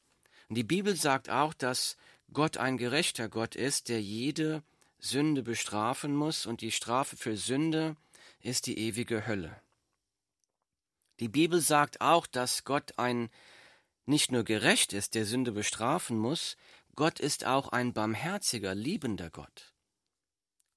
Und 0.50 0.56
die 0.56 0.66
Bibel 0.66 0.98
sagt 0.98 1.30
auch, 1.30 1.54
dass 1.54 1.96
Gott 2.34 2.58
ein 2.58 2.76
gerechter 2.76 3.30
Gott 3.30 3.56
ist, 3.56 3.88
der 3.88 4.02
jede 4.02 4.62
Sünde 5.00 5.42
bestrafen 5.42 6.14
muss, 6.14 6.46
und 6.46 6.60
die 6.60 6.74
Strafe 6.74 7.16
für 7.16 7.38
Sünde 7.38 7.96
ist 8.44 8.68
die 8.68 8.78
ewige 8.78 9.28
Hölle. 9.28 9.56
Die 11.20 11.30
Bibel 11.30 11.62
sagt 11.62 12.02
auch, 12.02 12.26
dass 12.28 12.64
Gott 12.64 12.98
ein 12.98 13.30
nicht 14.06 14.32
nur 14.32 14.44
gerecht 14.44 14.94
ist, 14.94 15.16
der 15.16 15.26
Sünde 15.26 15.52
bestrafen 15.52 16.18
muss, 16.18 16.58
Gott 16.96 17.20
ist 17.20 17.46
auch 17.46 17.70
ein 17.70 17.94
barmherziger, 17.94 18.76
liebender 18.76 19.30
Gott. 19.30 19.74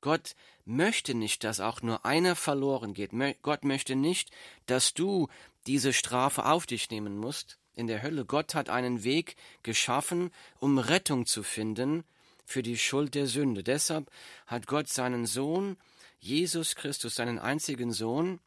Gott 0.01 0.37
möchte 0.67 1.15
nicht, 1.15 1.45
dass 1.45 1.61
auch 1.61 1.81
nur 1.81 2.05
einer 2.05 2.37
verloren 2.37 2.93
geht. 2.93 3.13
Gott 3.43 3.65
möchte 3.65 3.97
nicht, 3.97 4.31
dass 4.67 4.93
du 4.93 5.29
diese 5.67 5.95
Strafe 5.95 6.45
auf 6.45 6.67
dich 6.67 6.91
nehmen 6.91 7.17
musst 7.17 7.59
in 7.75 7.87
der 7.87 8.03
Hölle. 8.03 8.27
Gott 8.27 8.55
hat 8.55 8.69
einen 8.69 9.03
Weg 9.03 9.37
geschaffen, 9.63 10.31
um 10.61 10.79
Rettung 10.79 11.25
zu 11.25 11.43
finden 11.43 12.05
für 12.45 12.63
die 12.63 12.77
Schuld 12.77 13.15
der 13.15 13.27
Sünde. 13.27 13.63
Deshalb 13.63 14.11
hat 14.47 14.67
Gott 14.67 14.89
seinen 14.89 15.25
Sohn 15.25 15.79
Jesus 16.25 16.75
Christus, 16.75 17.17
seinen 17.17 17.39
einzigen 17.39 17.93
Sohn, 17.93 18.41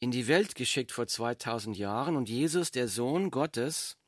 in 0.00 0.10
die 0.10 0.26
Welt 0.26 0.54
geschickt 0.54 0.90
vor 0.90 1.06
2000 1.06 1.76
Jahren 1.76 2.16
und 2.16 2.30
Jesus, 2.30 2.70
der 2.70 2.88
Sohn 2.88 3.30
Gottes, 3.30 3.98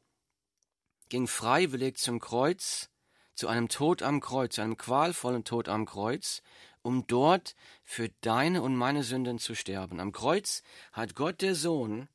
ging 1.11 1.26
freiwillig 1.26 1.99
zum 1.99 2.19
Kreuz, 2.19 2.88
zu 3.35 3.49
einem 3.49 3.69
Tod 3.69 4.02
am 4.02 4.21
Kreuz, 4.21 4.54
zu 4.54 4.62
einem 4.62 4.78
qualvollen 4.78 5.45
Tod 5.45 5.69
am 5.69 5.85
Kreuz, 5.85 6.40
um 6.80 7.07
dort 7.07 7.54
für 7.85 8.09
deine 8.23 8.62
und 8.62 8.76
meine 8.76 9.02
Sünden 9.02 9.38
zu 9.38 9.54
sterben. 9.54 10.00
Am 10.00 10.12
Kreuz 10.12 10.62
hat 10.92 11.14
Gott 11.14 11.42
der 11.42 11.54
Sohn 11.54 12.09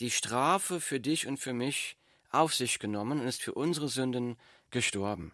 die 0.00 0.10
Strafe 0.10 0.80
für 0.80 0.98
dich 0.98 1.28
und 1.28 1.36
für 1.36 1.52
mich 1.52 1.96
auf 2.30 2.52
sich 2.52 2.80
genommen 2.80 3.20
und 3.20 3.28
ist 3.28 3.42
für 3.42 3.54
unsere 3.54 3.88
Sünden 3.88 4.36
gestorben. 4.70 5.30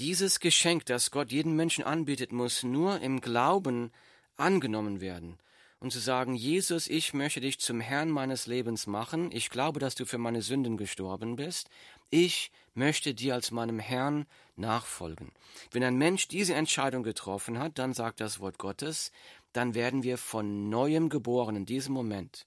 Dieses 0.00 0.40
Geschenk, 0.40 0.86
das 0.86 1.10
Gott 1.10 1.30
jedem 1.30 1.56
Menschen 1.56 1.84
anbietet, 1.84 2.32
muss 2.32 2.62
nur 2.62 3.02
im 3.02 3.20
Glauben 3.20 3.92
angenommen 4.38 5.02
werden. 5.02 5.36
Und 5.78 5.92
zu 5.92 5.98
sagen, 5.98 6.34
Jesus, 6.34 6.88
ich 6.88 7.12
möchte 7.12 7.42
dich 7.42 7.60
zum 7.60 7.80
Herrn 7.80 8.08
meines 8.08 8.46
Lebens 8.46 8.86
machen, 8.86 9.30
ich 9.30 9.50
glaube, 9.50 9.78
dass 9.78 9.94
du 9.94 10.06
für 10.06 10.16
meine 10.16 10.40
Sünden 10.40 10.78
gestorben 10.78 11.36
bist, 11.36 11.68
ich 12.08 12.50
möchte 12.72 13.12
dir 13.12 13.34
als 13.34 13.50
meinem 13.50 13.78
Herrn 13.78 14.24
nachfolgen. 14.56 15.32
Wenn 15.70 15.84
ein 15.84 15.98
Mensch 15.98 16.28
diese 16.28 16.54
Entscheidung 16.54 17.02
getroffen 17.02 17.58
hat, 17.58 17.78
dann 17.78 17.92
sagt 17.92 18.20
das 18.20 18.40
Wort 18.40 18.56
Gottes, 18.56 19.12
dann 19.52 19.74
werden 19.74 20.02
wir 20.02 20.16
von 20.16 20.70
neuem 20.70 21.10
geboren 21.10 21.56
in 21.56 21.66
diesem 21.66 21.92
Moment. 21.92 22.46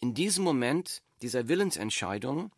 In 0.00 0.14
diesem 0.14 0.42
Moment 0.42 1.02
dieser 1.22 1.46
Willensentscheidung 1.46 2.50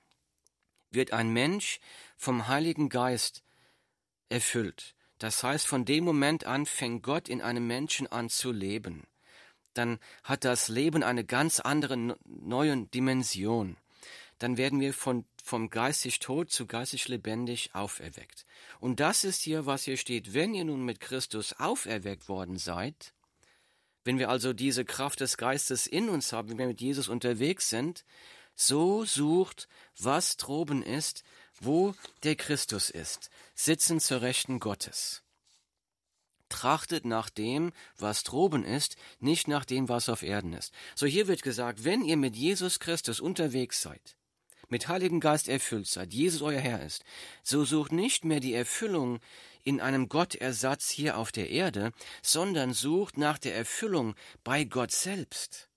wird 0.91 1.13
ein 1.13 1.29
Mensch 1.31 1.79
vom 2.17 2.49
Heiligen 2.49 2.89
Geist 2.89 3.43
erfüllt. 4.31 4.95
Das 5.19 5.43
heißt, 5.43 5.67
von 5.67 5.85
dem 5.85 6.05
Moment 6.05 6.45
an 6.45 6.65
fängt 6.65 7.03
Gott 7.03 7.29
in 7.29 7.43
einem 7.43 7.67
Menschen 7.67 8.07
an 8.07 8.31
zu 8.31 8.53
leben. 8.53 9.07
Dann 9.75 9.99
hat 10.25 10.45
das 10.45 10.69
Leben 10.69 11.03
eine 11.03 11.25
ganz 11.25 11.61
andere 11.61 12.17
neue 12.25 12.87
Dimension. 12.87 13.77
Dann 14.39 14.57
werden 14.57 14.81
wir 14.81 14.95
von, 14.95 15.27
vom 15.45 15.69
geistig 15.69 16.19
tot 16.19 16.51
zu 16.51 16.67
geistig 16.67 17.09
lebendig 17.09 17.75
auferweckt. 17.75 18.47
Und 18.81 18.99
das 18.99 19.25
ist 19.25 19.43
hier, 19.43 19.67
was 19.67 19.85
hier 19.85 19.99
steht. 19.99 20.33
Wenn 20.33 20.55
ihr 20.55 20.65
nun 20.65 20.85
mit 20.85 21.01
Christus 21.01 21.53
auferweckt 21.53 22.29
worden 22.29 22.57
seid, 22.57 23.13
wenn 24.05 24.19
wir 24.19 24.31
also 24.31 24.55
diese 24.55 24.87
Kraft 24.87 25.21
des 25.21 25.37
Geistes 25.37 25.87
in 25.87 26.09
uns 26.09 26.33
haben, 26.33 26.49
wenn 26.49 26.59
wir 26.59 26.67
mit 26.69 26.81
Jesus 26.81 27.09
unterwegs 27.09 27.69
sind, 27.69 28.07
so 28.55 29.05
sucht, 29.05 29.69
was 29.99 30.39
droben 30.39 30.83
ist, 30.83 31.23
wo 31.61 31.95
der 32.25 32.37
Christus 32.37 32.91
ist, 32.91 33.31
sitzen 33.55 34.01
zur 34.01 34.23
Rechten 34.23 34.59
Gottes. 34.59 35.23
Trachtet 36.49 37.05
nach 37.05 37.31
dem, 37.31 37.73
was 37.97 38.25
droben 38.25 38.65
ist, 38.65 38.97
nicht 39.21 39.47
nach 39.47 39.65
dem, 39.65 39.89
was 39.89 40.09
auf 40.09 40.23
Erden 40.23 40.53
ist. 40.53 40.73
So 40.97 41.07
hier 41.07 41.29
wird 41.29 41.43
gesagt, 41.43 41.85
wenn 41.85 42.03
ihr 42.03 42.17
mit 42.17 42.35
Jesus 42.35 42.81
Christus 42.81 43.21
unterwegs 43.21 43.81
seid, 43.81 44.17
mit 44.69 44.89
Heiligen 44.89 45.21
Geist 45.21 45.49
erfüllt 45.49 45.87
seid, 45.87 46.13
Jesus 46.13 46.43
euer 46.43 46.61
Herr 46.61 46.83
ist, 46.83 47.05
so 47.43 47.65
sucht 47.65 47.93
nicht 47.93 48.25
mehr 48.25 48.41
die 48.41 48.55
Erfüllung 48.55 49.21
in 49.63 49.81
einem 49.81 50.09
Gottersatz 50.09 50.91
hier 50.91 51.19
auf 51.19 51.31
der 51.31 51.51
Erde, 51.51 51.93
sondern 52.23 52.73
sucht 52.73 53.19
nach 53.19 53.39
der 53.39 53.55
Erfüllung 53.55 54.15
bei 54.43 54.65
Gott 54.65 54.93
selbst. 54.93 55.70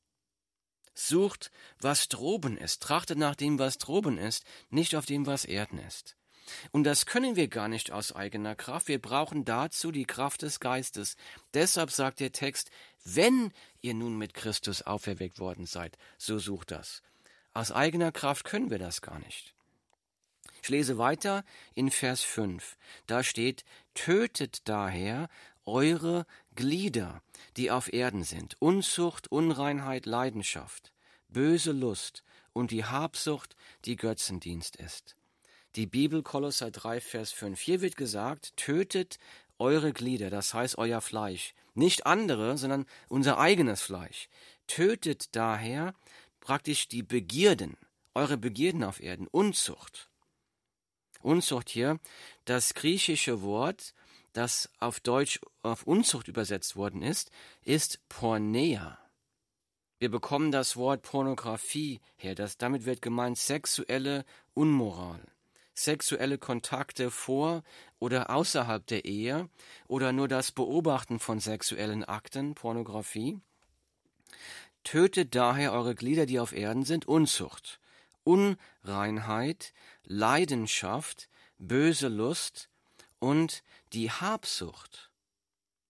Sucht, 0.94 1.52
was 1.80 2.08
droben 2.08 2.58
ist, 2.58 2.82
trachtet 2.84 3.18
nach 3.18 3.36
dem, 3.36 3.60
was 3.60 3.78
droben 3.78 4.18
ist, 4.18 4.44
nicht 4.70 4.96
auf 4.96 5.06
dem, 5.06 5.26
was 5.26 5.46
Erden 5.46 5.80
ist. 5.80 6.16
Und 6.72 6.84
das 6.84 7.06
können 7.06 7.36
wir 7.36 7.48
gar 7.48 7.68
nicht 7.68 7.92
aus 7.92 8.12
eigener 8.12 8.56
Kraft, 8.56 8.88
wir 8.88 9.02
brauchen 9.02 9.46
dazu 9.46 9.92
die 9.92 10.06
Kraft 10.06 10.42
des 10.42 10.60
Geistes. 10.60 11.16
Deshalb 11.54 11.92
sagt 11.92 12.20
der 12.20 12.32
Text, 12.32 12.70
wenn 13.06 13.52
ihr 13.82 13.94
nun 13.94 14.18
mit 14.18 14.34
Christus 14.34 14.82
auferweckt 14.82 15.40
worden 15.40 15.66
seid, 15.66 15.98
so 16.18 16.40
sucht 16.40 16.72
das. 16.72 17.02
Aus 17.54 17.72
eigener 17.72 18.12
Kraft 18.12 18.46
können 18.46 18.70
wir 18.70 18.80
das 18.80 19.02
gar 19.02 19.20
nicht. 19.20 19.54
Ich 20.62 20.70
lese 20.70 20.98
weiter 20.98 21.44
in 21.74 21.92
Vers 21.92 22.24
5. 22.24 22.78
Da 23.06 23.22
steht, 23.22 23.66
tötet 23.96 24.68
daher 24.68 25.28
eure 25.66 26.26
Glieder, 26.56 27.22
die 27.58 27.72
auf 27.72 27.92
Erden 27.92 28.24
sind, 28.24 28.56
Unzucht, 28.60 29.32
Unreinheit, 29.32 30.06
Leidenschaft, 30.06 30.94
böse 31.30 31.72
Lust 31.72 32.24
und 32.54 32.72
die 32.72 32.86
Habsucht, 32.86 33.56
die 33.86 33.96
Götzendienst 33.96 34.76
ist. 34.76 35.16
Die 35.76 35.88
Bibel 35.88 36.22
Kolosser 36.22 36.70
3, 36.70 37.02
Vers 37.02 37.32
5. 37.32 37.60
Hier 37.60 37.82
wird 37.82 37.98
gesagt, 37.98 38.56
tötet 38.58 39.18
eure 39.58 39.92
Glieder, 39.92 40.30
das 40.30 40.54
heißt 40.54 40.78
euer 40.78 41.02
Fleisch. 41.02 41.54
Nicht 41.74 42.06
andere, 42.06 42.58
sondern 42.58 42.86
unser 43.10 43.40
eigenes 43.40 43.82
Fleisch. 43.82 44.30
Tötet 44.68 45.36
daher 45.36 45.96
praktisch 46.40 46.88
die 46.88 47.02
Begierden, 47.02 47.76
eure 48.14 48.38
Begierden 48.38 48.84
auf 48.84 49.02
Erden, 49.02 49.28
Unzucht. 49.28 50.10
Unzucht 51.22 51.70
hier, 51.70 52.00
das 52.46 52.74
griechische 52.74 53.42
Wort, 53.42 53.94
das 54.34 54.70
auf 54.80 55.00
Deutsch 55.00 55.40
auf 55.62 55.84
Unzucht 55.84 56.28
übersetzt 56.28 56.76
worden 56.76 57.02
ist, 57.02 57.32
ist 57.64 58.08
Pornea. 58.10 58.98
Wir 60.00 60.12
bekommen 60.12 60.52
das 60.52 60.76
Wort 60.76 61.04
Pornografie 61.04 62.02
her, 62.18 62.36
das, 62.36 62.58
damit 62.58 62.86
wird 62.86 63.02
gemeint 63.02 63.38
sexuelle 63.38 64.26
Unmoral, 64.54 65.22
sexuelle 65.74 66.38
Kontakte 66.38 67.10
vor 67.10 67.64
oder 68.00 68.30
außerhalb 68.30 68.86
der 68.86 69.06
Ehe 69.06 69.50
oder 69.88 70.12
nur 70.12 70.28
das 70.28 70.52
Beobachten 70.52 71.20
von 71.20 71.40
sexuellen 71.40 72.04
Akten, 72.04 72.54
Pornografie. 72.54 73.40
Tötet 74.84 75.36
daher 75.36 75.72
eure 75.72 75.96
Glieder, 75.96 76.26
die 76.26 76.40
auf 76.40 76.52
Erden 76.52 76.84
sind, 76.84 77.08
Unzucht, 77.08 77.80
Unreinheit, 78.26 79.74
Leidenschaft, 80.04 81.30
böse 81.60 82.10
Lust 82.10 82.70
und 83.20 83.64
die 83.94 84.12
Habsucht, 84.12 85.12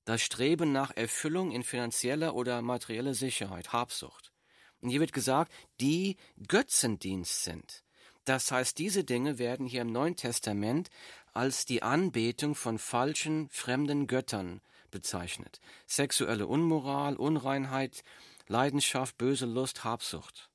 das 0.06 0.22
Streben 0.22 0.72
nach 0.72 0.92
Erfüllung 0.96 1.52
in 1.52 1.63
finanzieller 1.63 2.36
oder 2.36 2.62
materieller 2.62 3.13
Sicherheit, 3.13 3.72
Habsucht. 3.72 4.34
Und 4.82 4.89
hier 4.89 5.00
wird 5.00 5.13
gesagt, 5.13 5.52
die 5.80 6.18
Götzendienst 6.48 7.44
sind. 7.44 7.84
Das 8.26 8.52
heißt, 8.52 8.78
diese 8.78 9.04
Dinge 9.04 9.38
werden 9.38 9.66
hier 9.66 9.82
im 9.82 9.92
Neuen 9.92 10.16
Testament 10.16 10.89
als 11.34 11.66
die 11.66 11.84
Anbetung 11.84 12.56
von 12.56 12.78
falschen, 12.78 13.50
fremden 13.50 14.08
Göttern 14.08 14.62
bezeichnet. 14.92 15.60
Sexuelle 15.88 16.48
Unmoral, 16.48 17.16
Unreinheit, 17.16 18.04
Leidenschaft, 18.48 19.18
böse 19.18 19.46
Lust, 19.46 19.84
Habsucht. 19.84 20.50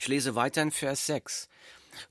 Ich 0.00 0.08
lese 0.08 0.34
weiter 0.34 0.62
in 0.62 0.70
Vers 0.70 1.06
6. 1.06 1.48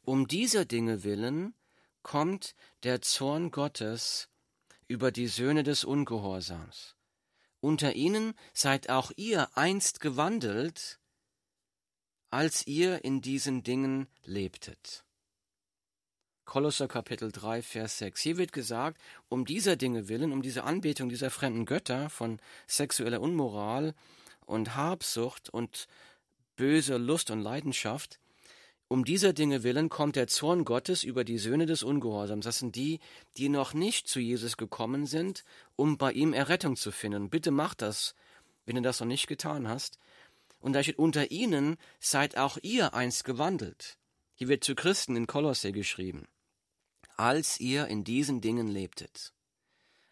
Um 0.04 0.28
dieser 0.28 0.66
Dinge 0.66 1.04
willen 1.04 1.54
kommt 2.02 2.56
der 2.88 3.02
Zorn 3.02 3.52
Gottes 3.52 4.30
über 4.88 5.12
die 5.12 5.28
Söhne 5.28 5.64
des 5.64 5.84
Ungehorsams. 5.84 6.96
Unter 7.60 7.96
ihnen 7.96 8.34
seid 8.54 8.90
auch 8.90 9.12
ihr 9.18 9.50
einst 9.58 10.00
gewandelt, 10.00 10.98
als 12.30 12.66
ihr 12.66 13.04
in 13.04 13.20
diesen 13.20 13.62
Dingen 13.62 14.08
lebtet. 14.24 15.04
Kolosser 16.46 16.88
Kapitel 16.88 17.30
3, 17.30 17.62
Vers 17.62 17.98
6. 17.98 18.22
Hier 18.22 18.38
wird 18.38 18.54
gesagt, 18.54 19.02
um 19.28 19.44
dieser 19.44 19.76
Dinge 19.76 20.08
willen, 20.08 20.32
um 20.32 20.42
diese 20.42 20.64
Anbetung 20.64 21.10
dieser 21.10 21.30
fremden 21.30 21.66
Götter 21.66 22.10
von 22.10 22.40
sexueller 22.68 23.20
Unmoral 23.20 23.96
und 24.46 24.78
Habsucht 24.78 25.50
und 25.50 25.90
böser 26.56 27.00
Lust 27.00 27.32
und 27.32 27.42
Leidenschaft, 27.42 28.22
um 28.90 29.04
dieser 29.04 29.34
Dinge 29.34 29.64
willen 29.64 29.90
kommt 29.90 30.16
der 30.16 30.28
Zorn 30.28 30.64
Gottes 30.64 31.04
über 31.04 31.26
die 31.26 31.38
Söhne 31.38 31.66
des 31.66 31.84
Ungehorsams. 31.84 32.46
Das 32.46 32.60
sind 32.60 32.76
die, 32.76 33.00
die 33.36 33.50
noch 33.50 33.74
nicht 33.74 34.08
zu 34.08 34.20
Jesus 34.20 34.56
gekommen 34.56 35.06
sind, 35.06 35.44
um 35.76 35.98
bei 35.98 36.14
ihm 36.14 36.32
Errettung 36.32 36.78
zu 36.78 36.92
finden. 36.92 37.30
Bitte 37.30 37.52
mach 37.52 37.74
das, 37.74 38.16
wenn 38.66 38.76
du 38.76 38.82
das 38.82 39.02
noch 39.02 39.08
nicht 39.08 39.28
getan 39.28 39.68
hast. 39.68 40.00
Und 40.60 40.74
da 40.74 40.84
steht, 40.84 41.00
unter 41.00 41.32
ihnen 41.32 41.78
seid 42.00 42.38
auch 42.38 42.58
ihr 42.62 42.94
einst 42.94 43.26
gewandelt. 43.26 43.98
Hier 44.36 44.48
wird 44.48 44.64
zu 44.64 44.74
Christen 44.74 45.16
in 45.16 45.28
Kolosse 45.28 45.72
geschrieben. 45.72 46.28
Als 47.18 47.60
ihr 47.60 47.88
in 47.88 48.04
diesen 48.04 48.40
Dingen 48.42 48.68
lebtet. 48.68 49.34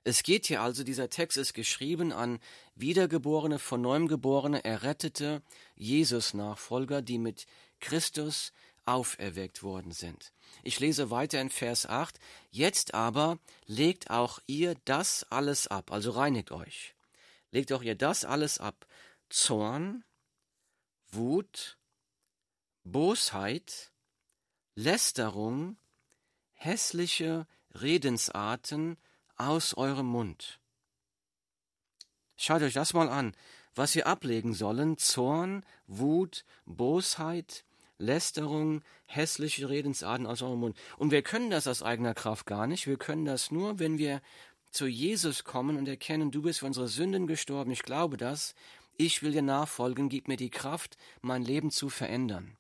Es 0.03 0.21
geht 0.21 0.45
hier 0.45 0.61
also, 0.61 0.83
dieser 0.83 1.09
Text 1.09 1.37
ist 1.37 1.53
geschrieben 1.53 2.11
an 2.11 2.39
wiedergeborene, 2.75 3.57
von 3.57 3.81
neuem 3.81 4.07
geborene, 4.07 4.63
errettete 4.63 5.41
Jesus-Nachfolger, 5.75 7.01
die 7.01 7.17
mit 7.17 7.47
Christus 7.79 8.53
auferweckt 8.85 9.63
worden 9.63 9.91
sind. 9.91 10.33
Ich 10.63 10.79
lese 10.79 11.11
weiter 11.11 11.41
in 11.41 11.49
Vers 11.49 11.85
8. 11.85 12.19
Jetzt 12.51 12.93
aber 12.93 13.39
legt 13.65 14.09
auch 14.09 14.39
ihr 14.47 14.75
das 14.85 15.25
alles 15.29 15.67
ab, 15.67 15.91
also 15.91 16.11
reinigt 16.11 16.51
euch. 16.51 16.95
Legt 17.51 17.71
auch 17.71 17.81
ihr 17.83 17.95
das 17.95 18.25
alles 18.25 18.59
ab. 18.59 18.85
Zorn, 19.29 20.03
Wut, 21.11 21.77
Bosheit, 22.83 23.91
Lästerung, 24.75 25.77
hässliche 26.53 27.47
Redensarten, 27.73 28.97
aus 29.37 29.73
eurem 29.73 30.05
Mund. 30.05 30.59
Schaut 32.37 32.61
euch 32.61 32.73
das 32.73 32.93
mal 32.93 33.09
an, 33.09 33.35
was 33.73 33.95
wir 33.95 34.07
ablegen 34.07 34.53
sollen. 34.53 34.97
Zorn, 34.97 35.65
Wut, 35.87 36.45
Bosheit, 36.65 37.64
Lästerung, 37.97 38.81
hässliche 39.05 39.69
Redensarten 39.69 40.25
aus 40.25 40.41
eurem 40.41 40.59
Mund. 40.59 40.77
Und 40.97 41.11
wir 41.11 41.21
können 41.21 41.49
das 41.49 41.67
aus 41.67 41.83
eigener 41.83 42.13
Kraft 42.13 42.45
gar 42.45 42.67
nicht. 42.67 42.87
Wir 42.87 42.97
können 42.97 43.25
das 43.25 43.51
nur, 43.51 43.79
wenn 43.79 43.97
wir 43.97 44.21
zu 44.71 44.87
Jesus 44.87 45.45
kommen 45.45 45.77
und 45.77 45.87
erkennen, 45.87 46.31
du 46.31 46.41
bist 46.41 46.59
für 46.59 46.65
unsere 46.65 46.87
Sünden 46.87 47.27
gestorben. 47.27 47.71
Ich 47.71 47.83
glaube 47.83 48.17
das. 48.17 48.55
Ich 48.97 49.23
will 49.23 49.31
dir 49.31 49.41
nachfolgen. 49.41 50.09
Gib 50.09 50.27
mir 50.27 50.37
die 50.37 50.49
Kraft, 50.49 50.97
mein 51.21 51.43
Leben 51.43 51.71
zu 51.71 51.89
verändern. 51.89 52.57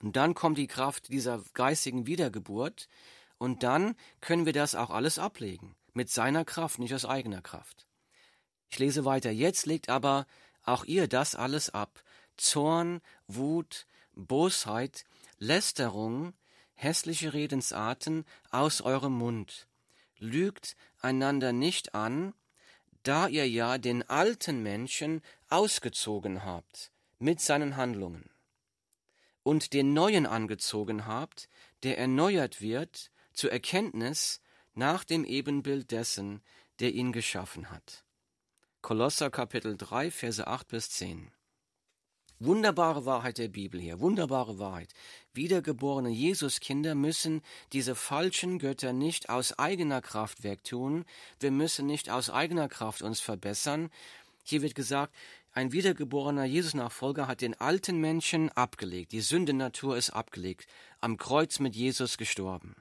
Und 0.00 0.16
dann 0.16 0.34
kommt 0.34 0.58
die 0.58 0.66
Kraft 0.66 1.08
dieser 1.08 1.42
geistigen 1.54 2.06
Wiedergeburt. 2.06 2.88
Und 3.38 3.62
dann 3.64 3.96
können 4.20 4.46
wir 4.46 4.52
das 4.52 4.74
auch 4.74 4.90
alles 4.90 5.18
ablegen. 5.18 5.74
Mit 5.94 6.10
seiner 6.10 6.44
Kraft, 6.44 6.78
nicht 6.78 6.94
aus 6.94 7.04
eigener 7.04 7.42
Kraft. 7.42 7.86
Ich 8.70 8.78
lese 8.78 9.04
weiter. 9.04 9.30
Jetzt 9.30 9.66
legt 9.66 9.88
aber 9.88 10.26
auch 10.62 10.84
ihr 10.84 11.08
das 11.08 11.34
alles 11.34 11.70
ab. 11.70 12.02
Zorn, 12.36 13.00
Wut, 13.26 13.86
Bosheit, 14.14 15.04
Lästerung, 15.38 16.34
hässliche 16.74 17.32
Redensarten 17.32 18.24
aus 18.50 18.80
eurem 18.80 19.12
Mund. 19.12 19.68
Lügt 20.18 20.76
einander 21.00 21.52
nicht 21.52 21.94
an, 21.94 22.34
da 23.02 23.26
ihr 23.26 23.48
ja 23.48 23.78
den 23.78 24.08
alten 24.08 24.62
Menschen 24.62 25.22
ausgezogen 25.48 26.44
habt 26.44 26.92
mit 27.18 27.40
seinen 27.40 27.76
Handlungen 27.76 28.30
und 29.42 29.72
den 29.72 29.92
neuen 29.92 30.26
angezogen 30.26 31.06
habt, 31.06 31.48
der 31.82 31.98
erneuert 31.98 32.60
wird 32.60 33.10
zur 33.32 33.50
Erkenntnis 33.50 34.40
nach 34.74 35.04
dem 35.04 35.24
Ebenbild 35.24 35.90
dessen, 35.90 36.42
der 36.80 36.92
ihn 36.92 37.12
geschaffen 37.12 37.70
hat. 37.70 38.04
Kolosser 38.80 39.30
Kapitel 39.30 39.76
3, 39.76 40.10
Verse 40.10 40.46
8 40.46 40.68
bis 40.68 40.90
10. 40.90 41.30
Wunderbare 42.44 43.06
Wahrheit 43.06 43.38
der 43.38 43.46
Bibel 43.46 43.80
hier, 43.80 44.00
wunderbare 44.00 44.58
Wahrheit. 44.58 44.92
Wiedergeborene 45.32 46.10
Jesuskinder 46.10 46.96
müssen 46.96 47.40
diese 47.72 47.94
falschen 47.94 48.58
Götter 48.58 48.92
nicht 48.92 49.28
aus 49.30 49.56
eigener 49.60 50.00
Kraft 50.00 50.42
wegtun. 50.42 51.04
Wir 51.38 51.52
müssen 51.52 51.86
nicht 51.86 52.10
aus 52.10 52.30
eigener 52.30 52.68
Kraft 52.68 53.02
uns 53.02 53.20
verbessern. 53.20 53.90
Hier 54.42 54.60
wird 54.60 54.74
gesagt, 54.74 55.14
ein 55.52 55.70
wiedergeborener 55.70 56.44
Jesus-Nachfolger 56.44 57.28
hat 57.28 57.42
den 57.42 57.60
alten 57.60 58.00
Menschen 58.00 58.50
abgelegt. 58.50 59.12
Die 59.12 59.20
Sündennatur 59.20 59.96
ist 59.96 60.10
abgelegt, 60.10 60.66
am 61.00 61.18
Kreuz 61.18 61.60
mit 61.60 61.76
Jesus 61.76 62.18
gestorben. 62.18 62.74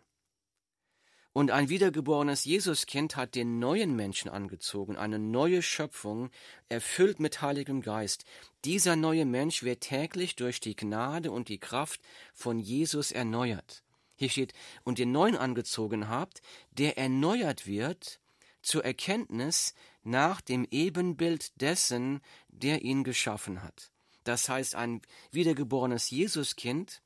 Und 1.34 1.52
ein 1.52 1.70
wiedergeborenes 1.70 2.44
Jesuskind 2.44 3.16
hat 3.16 3.36
den 3.36 3.60
neuen 3.60 3.96
Menschen 3.96 4.30
angezogen, 4.30 4.98
eine 4.98 5.18
neue 5.18 5.62
Schöpfung, 5.62 6.30
erfüllt 6.68 7.22
mit 7.22 7.42
Heiligem 7.42 7.82
Geist. 7.82 8.26
Dieser 8.66 8.98
neue 8.98 9.26
Mensch 9.26 9.64
wird 9.64 9.82
täglich 9.82 10.36
durch 10.36 10.60
die 10.60 10.76
Gnade 10.76 11.32
und 11.32 11.48
die 11.48 11.60
Kraft 11.60 12.02
von 12.34 12.60
Jesus 12.60 13.12
erneuert. 13.12 13.84
Hier 14.18 14.30
steht, 14.30 14.54
und 14.84 15.00
den 15.00 15.14
neuen 15.14 15.38
angezogen 15.38 16.10
habt, 16.10 16.42
der 16.72 16.98
erneuert 16.98 17.66
wird 17.66 18.20
zur 18.62 18.84
Erkenntnis 18.84 19.74
nach 20.04 20.42
dem 20.42 20.68
Ebenbild 20.70 21.60
dessen, 21.62 22.22
der 22.50 22.84
ihn 22.84 23.04
geschaffen 23.04 23.64
hat. 23.64 23.92
Das 24.24 24.50
heißt, 24.50 24.76
ein 24.76 25.02
wiedergeborenes 25.32 26.10
Jesuskind 26.10 27.02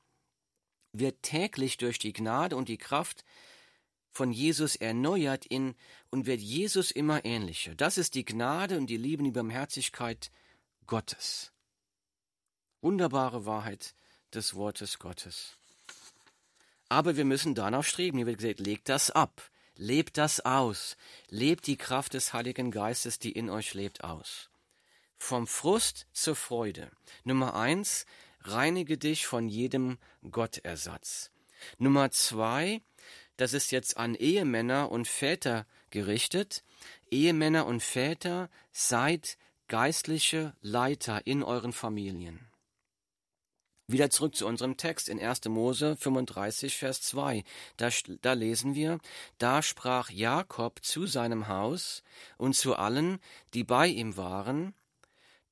wird 0.91 1.21
täglich 1.21 1.77
durch 1.77 1.99
die 1.99 2.13
Gnade 2.13 2.55
und 2.55 2.69
die 2.69 2.77
Kraft 2.77 3.23
von 4.15 4.31
Jesus 4.31 4.77
erneuert 4.77 5.45
in 5.45 5.75
und 6.09 6.25
wird 6.25 6.39
Jesus 6.39 6.89
immer 6.89 7.25
ähnlicher. 7.25 7.75
Das 7.75 7.97
ist 7.97 8.15
die 8.15 8.23
Gnade 8.23 8.77
und 8.77 8.87
die 8.87 8.95
Liebe 8.95 9.19
und 9.19 9.25
die 9.25 9.31
Barmherzigkeit 9.31 10.31
Gottes. 10.87 11.51
Wunderbare 12.81 13.45
Wahrheit 13.45 13.93
des 14.33 14.55
Wortes 14.55 14.99
Gottes. 14.99 15.57
Aber 16.87 17.17
wir 17.17 17.25
müssen 17.25 17.55
danach 17.55 17.83
streben. 17.83 18.17
Hier 18.17 18.25
wird 18.25 18.37
gesagt, 18.37 18.61
legt 18.61 18.87
das 18.87 19.11
ab, 19.11 19.51
lebt 19.75 20.17
das 20.17 20.39
aus, 20.39 20.95
lebt 21.27 21.67
die 21.67 21.77
Kraft 21.77 22.13
des 22.13 22.31
Heiligen 22.31 22.71
Geistes, 22.71 23.19
die 23.19 23.33
in 23.33 23.49
euch 23.49 23.73
lebt, 23.73 24.05
aus. 24.05 24.49
Vom 25.17 25.45
Frust 25.45 26.07
zur 26.13 26.37
Freude. 26.37 26.89
Nummer 27.25 27.55
eins, 27.55 28.05
reinige 28.43 28.97
dich 28.97 29.27
von 29.27 29.49
jedem 29.49 29.97
Gottersatz. 30.31 31.31
Nummer 31.79 32.11
zwei, 32.11 32.81
das 33.37 33.53
ist 33.53 33.71
jetzt 33.71 33.97
an 33.97 34.15
Ehemänner 34.15 34.91
und 34.91 35.07
Väter 35.07 35.65
gerichtet. 35.89 36.63
Ehemänner 37.11 37.65
und 37.65 37.81
Väter, 37.81 38.49
seid 38.71 39.37
geistliche 39.67 40.53
Leiter 40.61 41.25
in 41.25 41.43
euren 41.43 41.73
Familien. 41.73 42.47
Wieder 43.87 44.09
zurück 44.09 44.35
zu 44.35 44.47
unserem 44.47 44.77
Text 44.77 45.09
in 45.09 45.19
1. 45.19 45.45
Mose 45.45 45.95
35, 45.95 46.75
Vers 46.75 47.01
2. 47.03 47.43
Da, 47.77 47.89
da, 48.21 48.33
lesen 48.33 48.73
wir, 48.73 48.99
da 49.37 49.61
sprach 49.61 50.09
Jakob 50.09 50.83
zu 50.83 51.05
seinem 51.05 51.47
Haus 51.47 52.01
und 52.37 52.55
zu 52.55 52.75
allen, 52.75 53.19
die 53.53 53.63
bei 53.63 53.87
ihm 53.87 54.17
waren, 54.17 54.73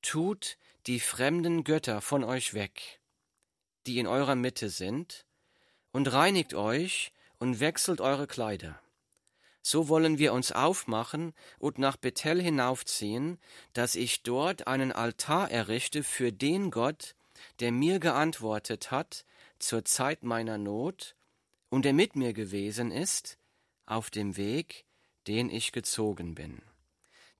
tut 0.02 0.58
die 0.86 0.98
fremden 0.98 1.62
Götter 1.62 2.00
von 2.00 2.24
euch 2.24 2.54
weg, 2.54 3.00
die 3.86 4.00
in 4.00 4.08
eurer 4.08 4.34
Mitte 4.34 4.68
sind, 4.68 5.26
und 5.92 6.12
reinigt 6.12 6.54
euch 6.54 7.12
und 7.38 7.60
wechselt 7.60 8.00
eure 8.00 8.26
Kleider. 8.26 8.78
So 9.62 9.88
wollen 9.88 10.18
wir 10.18 10.34
uns 10.34 10.52
aufmachen 10.52 11.32
und 11.58 11.78
nach 11.78 11.96
Bethel 11.96 12.40
hinaufziehen, 12.42 13.38
dass 13.72 13.94
ich 13.94 14.22
dort 14.22 14.66
einen 14.66 14.92
Altar 14.92 15.50
errichte 15.50 16.02
für 16.02 16.32
den 16.32 16.70
Gott, 16.70 17.14
der 17.60 17.72
mir 17.72 17.98
geantwortet 17.98 18.90
hat 18.90 19.24
zur 19.58 19.84
Zeit 19.84 20.22
meiner 20.22 20.58
Not 20.58 21.16
und 21.70 21.84
der 21.84 21.94
mit 21.94 22.14
mir 22.14 22.34
gewesen 22.34 22.90
ist 22.90 23.38
auf 23.86 24.10
dem 24.10 24.36
Weg, 24.36 24.84
den 25.26 25.50
ich 25.50 25.72
gezogen 25.72 26.34
bin. 26.34 26.60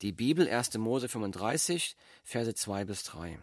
Die 0.03 0.13
Bibel 0.13 0.49
1. 0.49 0.79
Mose 0.79 1.09
35, 1.09 1.97
Verse 2.25 2.55
2 2.55 2.85
bis 2.85 3.05
3. 3.05 3.39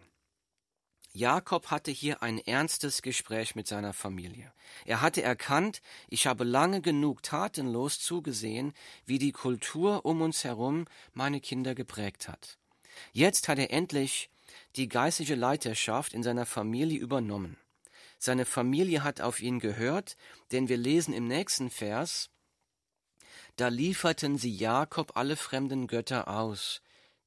Jakob 1.13 1.67
hatte 1.67 1.91
hier 1.91 2.23
ein 2.23 2.39
ernstes 2.39 3.01
Gespräch 3.01 3.53
mit 3.53 3.67
seiner 3.67 3.91
Familie. 3.93 4.53
Er 4.85 5.01
hatte 5.01 5.21
erkannt, 5.21 5.81
ich 6.07 6.25
habe 6.25 6.45
lange 6.45 6.81
genug 6.81 7.21
tatenlos 7.21 7.99
zugesehen, 7.99 8.73
wie 9.05 9.19
die 9.19 9.33
Kultur 9.33 10.05
um 10.05 10.21
uns 10.21 10.45
herum 10.45 10.85
meine 11.13 11.41
Kinder 11.41 11.75
geprägt 11.75 12.29
hat. 12.29 12.57
Jetzt 13.11 13.49
hat 13.49 13.59
er 13.59 13.71
endlich 13.71 14.29
die 14.77 14.87
geistliche 14.87 15.35
Leiterschaft 15.35 16.13
in 16.13 16.23
seiner 16.23 16.45
Familie 16.45 16.99
übernommen. 16.99 17.57
Seine 18.17 18.45
Familie 18.45 19.03
hat 19.03 19.19
auf 19.19 19.41
ihn 19.41 19.59
gehört, 19.59 20.15
denn 20.51 20.69
wir 20.69 20.77
lesen 20.77 21.13
im 21.13 21.27
nächsten 21.27 21.69
Vers, 21.69 22.29
da 23.57 23.67
lieferten 23.67 24.37
sie 24.37 24.55
Jakob 24.55 25.17
alle 25.17 25.35
fremden 25.35 25.87
Götter 25.87 26.29
aus, 26.29 26.81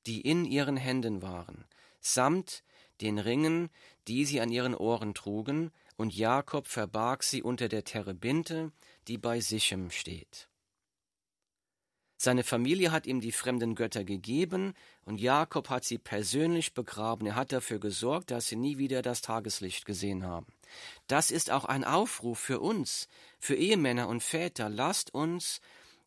die 0.06 0.22
in 0.22 0.44
ihren 0.44 0.76
Händen 0.76 1.20
waren, 1.20 1.66
samt 2.00 2.63
den 3.00 3.18
Ringen, 3.18 3.70
die 4.08 4.24
sie 4.24 4.40
an 4.40 4.50
ihren 4.50 4.74
Ohren 4.74 5.14
trugen, 5.14 5.70
und 5.96 6.14
Jakob 6.14 6.66
verbarg 6.66 7.22
sie 7.22 7.42
unter 7.42 7.68
der 7.68 7.84
Terebinte, 7.84 8.72
die 9.06 9.18
bei 9.18 9.40
Sichem 9.40 9.90
steht. 9.90 10.48
Seine 12.16 12.44
Familie 12.44 12.90
hat 12.90 13.06
ihm 13.06 13.20
die 13.20 13.32
fremden 13.32 13.74
Götter 13.74 14.04
gegeben, 14.04 14.74
und 15.04 15.20
Jakob 15.20 15.68
hat 15.68 15.84
sie 15.84 15.98
persönlich 15.98 16.72
begraben. 16.72 17.26
Er 17.26 17.36
hat 17.36 17.52
dafür 17.52 17.78
gesorgt, 17.78 18.30
dass 18.30 18.46
sie 18.46 18.56
nie 18.56 18.78
wieder 18.78 19.02
das 19.02 19.20
Tageslicht 19.20 19.84
gesehen 19.84 20.24
haben. 20.24 20.46
Das 21.06 21.30
ist 21.30 21.50
auch 21.50 21.64
ein 21.64 21.84
Aufruf 21.84 22.38
für 22.38 22.60
uns, 22.60 23.08
für 23.38 23.56
Ehemänner 23.56 24.08
und 24.08 24.22
Väter. 24.22 24.68
Lasst 24.68 25.12
uns 25.12 25.60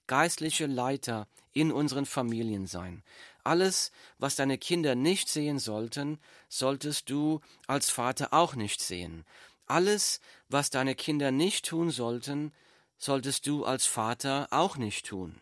geistliche 0.08 0.66
Leiter 0.66 1.28
in 1.54 1.72
unseren 1.72 2.06
Familien 2.06 2.66
sein. 2.66 3.04
Alles, 3.48 3.94
was 4.18 4.36
deine 4.36 4.58
Kinder 4.58 4.94
nicht 4.94 5.30
sehen 5.30 5.58
sollten, 5.58 6.20
solltest 6.50 7.10
du 7.10 7.40
als 7.66 7.90
Vater 7.90 8.34
auch 8.34 8.56
nicht 8.56 8.82
sehen. 8.82 9.24
Alles, 9.68 10.20
was 10.50 10.70
deine 10.70 10.96
Kinder 10.96 11.32
nicht 11.32 11.66
tun 11.66 11.90
sollten, 11.90 12.52
solltest 12.98 13.48
du 13.48 13.64
als 13.64 13.86
Vater 13.86 14.50
auch 14.52 14.76
nicht 14.76 15.06
tun. 15.06 15.40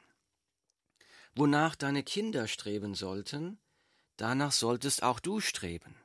Wonach 1.33 1.75
deine 1.75 2.03
Kinder 2.03 2.47
streben 2.47 2.93
sollten, 2.93 3.57
danach 4.17 4.51
solltest 4.51 5.01
auch 5.01 5.19
du 5.19 5.39
streben. 5.39 5.95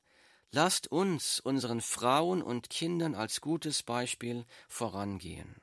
Lasst 0.53 0.91
uns 0.91 1.39
unseren 1.39 1.83
Frauen 1.83 2.41
und 2.41 2.71
Kindern 2.71 3.15
als 3.15 3.43
gutes 3.43 3.83
Beispiel 3.83 4.47
vorangehen. 4.69 5.61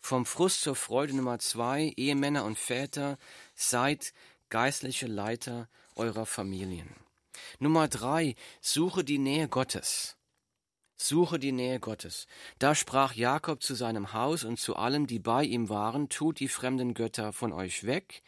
Vom 0.00 0.24
Frust 0.26 0.62
zur 0.62 0.76
Freude 0.76 1.14
Nummer 1.14 1.38
zwei, 1.38 1.92
Ehemänner 1.96 2.44
und 2.44 2.58
Väter, 2.58 3.18
seid 3.54 4.14
geistliche 4.50 5.06
Leiter 5.06 5.68
eurer 5.94 6.26
Familien. 6.26 6.88
Nummer 7.58 7.88
drei, 7.88 8.34
suche 8.60 9.04
die 9.04 9.18
Nähe 9.18 9.48
Gottes. 9.48 10.16
Suche 10.96 11.38
die 11.38 11.52
Nähe 11.52 11.78
Gottes. 11.78 12.26
Da 12.58 12.74
sprach 12.74 13.14
Jakob 13.14 13.62
zu 13.62 13.74
seinem 13.74 14.12
Haus 14.12 14.42
und 14.44 14.58
zu 14.58 14.74
allen, 14.74 15.06
die 15.06 15.20
bei 15.20 15.44
ihm 15.44 15.68
waren, 15.68 16.08
tut 16.08 16.40
die 16.40 16.48
fremden 16.48 16.94
Götter 16.94 17.32
von 17.32 17.52
euch 17.52 17.84
weg, 17.84 18.22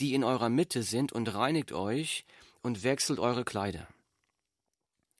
die 0.00 0.12
in 0.12 0.24
eurer 0.24 0.48
Mitte 0.48 0.82
sind, 0.82 1.12
und 1.12 1.32
reinigt 1.32 1.72
euch 1.72 2.24
und 2.62 2.82
wechselt 2.82 3.20
eure 3.20 3.44
Kleider. 3.44 3.86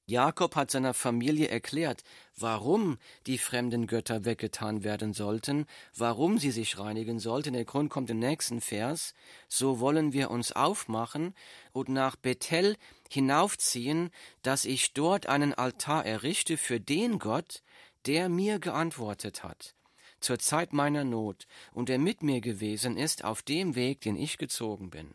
Jakob 0.09 0.55
hat 0.55 0.71
seiner 0.71 0.95
Familie 0.95 1.49
erklärt, 1.49 2.05
warum 2.37 2.97
die 3.27 3.39
fremden 3.39 3.89
Götter 3.89 4.25
weggetan 4.25 4.85
werden 4.85 5.13
sollten, 5.13 5.67
warum 5.97 6.39
sie 6.39 6.53
sich 6.53 6.79
reinigen 6.79 7.19
sollten. 7.19 7.55
Der 7.55 7.65
Grund 7.65 7.91
kommt 7.91 8.09
im 8.11 8.21
nächsten 8.21 8.61
Vers. 8.61 9.15
So 9.49 9.81
wollen 9.81 10.13
wir 10.13 10.31
uns 10.31 10.53
aufmachen 10.53 11.35
und 11.73 11.89
nach 11.89 12.15
Bethel 12.15 12.77
hinaufziehen, 13.11 14.11
dass 14.43 14.65
ich 14.65 14.93
dort 14.93 15.27
einen 15.27 15.55
Altar 15.55 16.07
errichte 16.07 16.57
für 16.57 16.79
den 16.79 17.19
Gott, 17.19 17.65
der 18.07 18.29
mir 18.29 18.61
geantwortet 18.61 19.43
hat, 19.43 19.75
zur 20.21 20.39
Zeit 20.39 20.73
meiner 20.73 21.03
Not 21.03 21.49
und 21.73 21.89
der 21.89 21.99
mit 21.99 22.23
mir 22.23 22.41
gewesen 22.41 22.97
ist 22.97 23.25
auf 23.25 23.43
dem 23.43 23.75
Weg, 23.75 24.03
den 24.03 24.15
ich 24.15 24.39
gezogen 24.39 24.91
bin. 24.91 25.15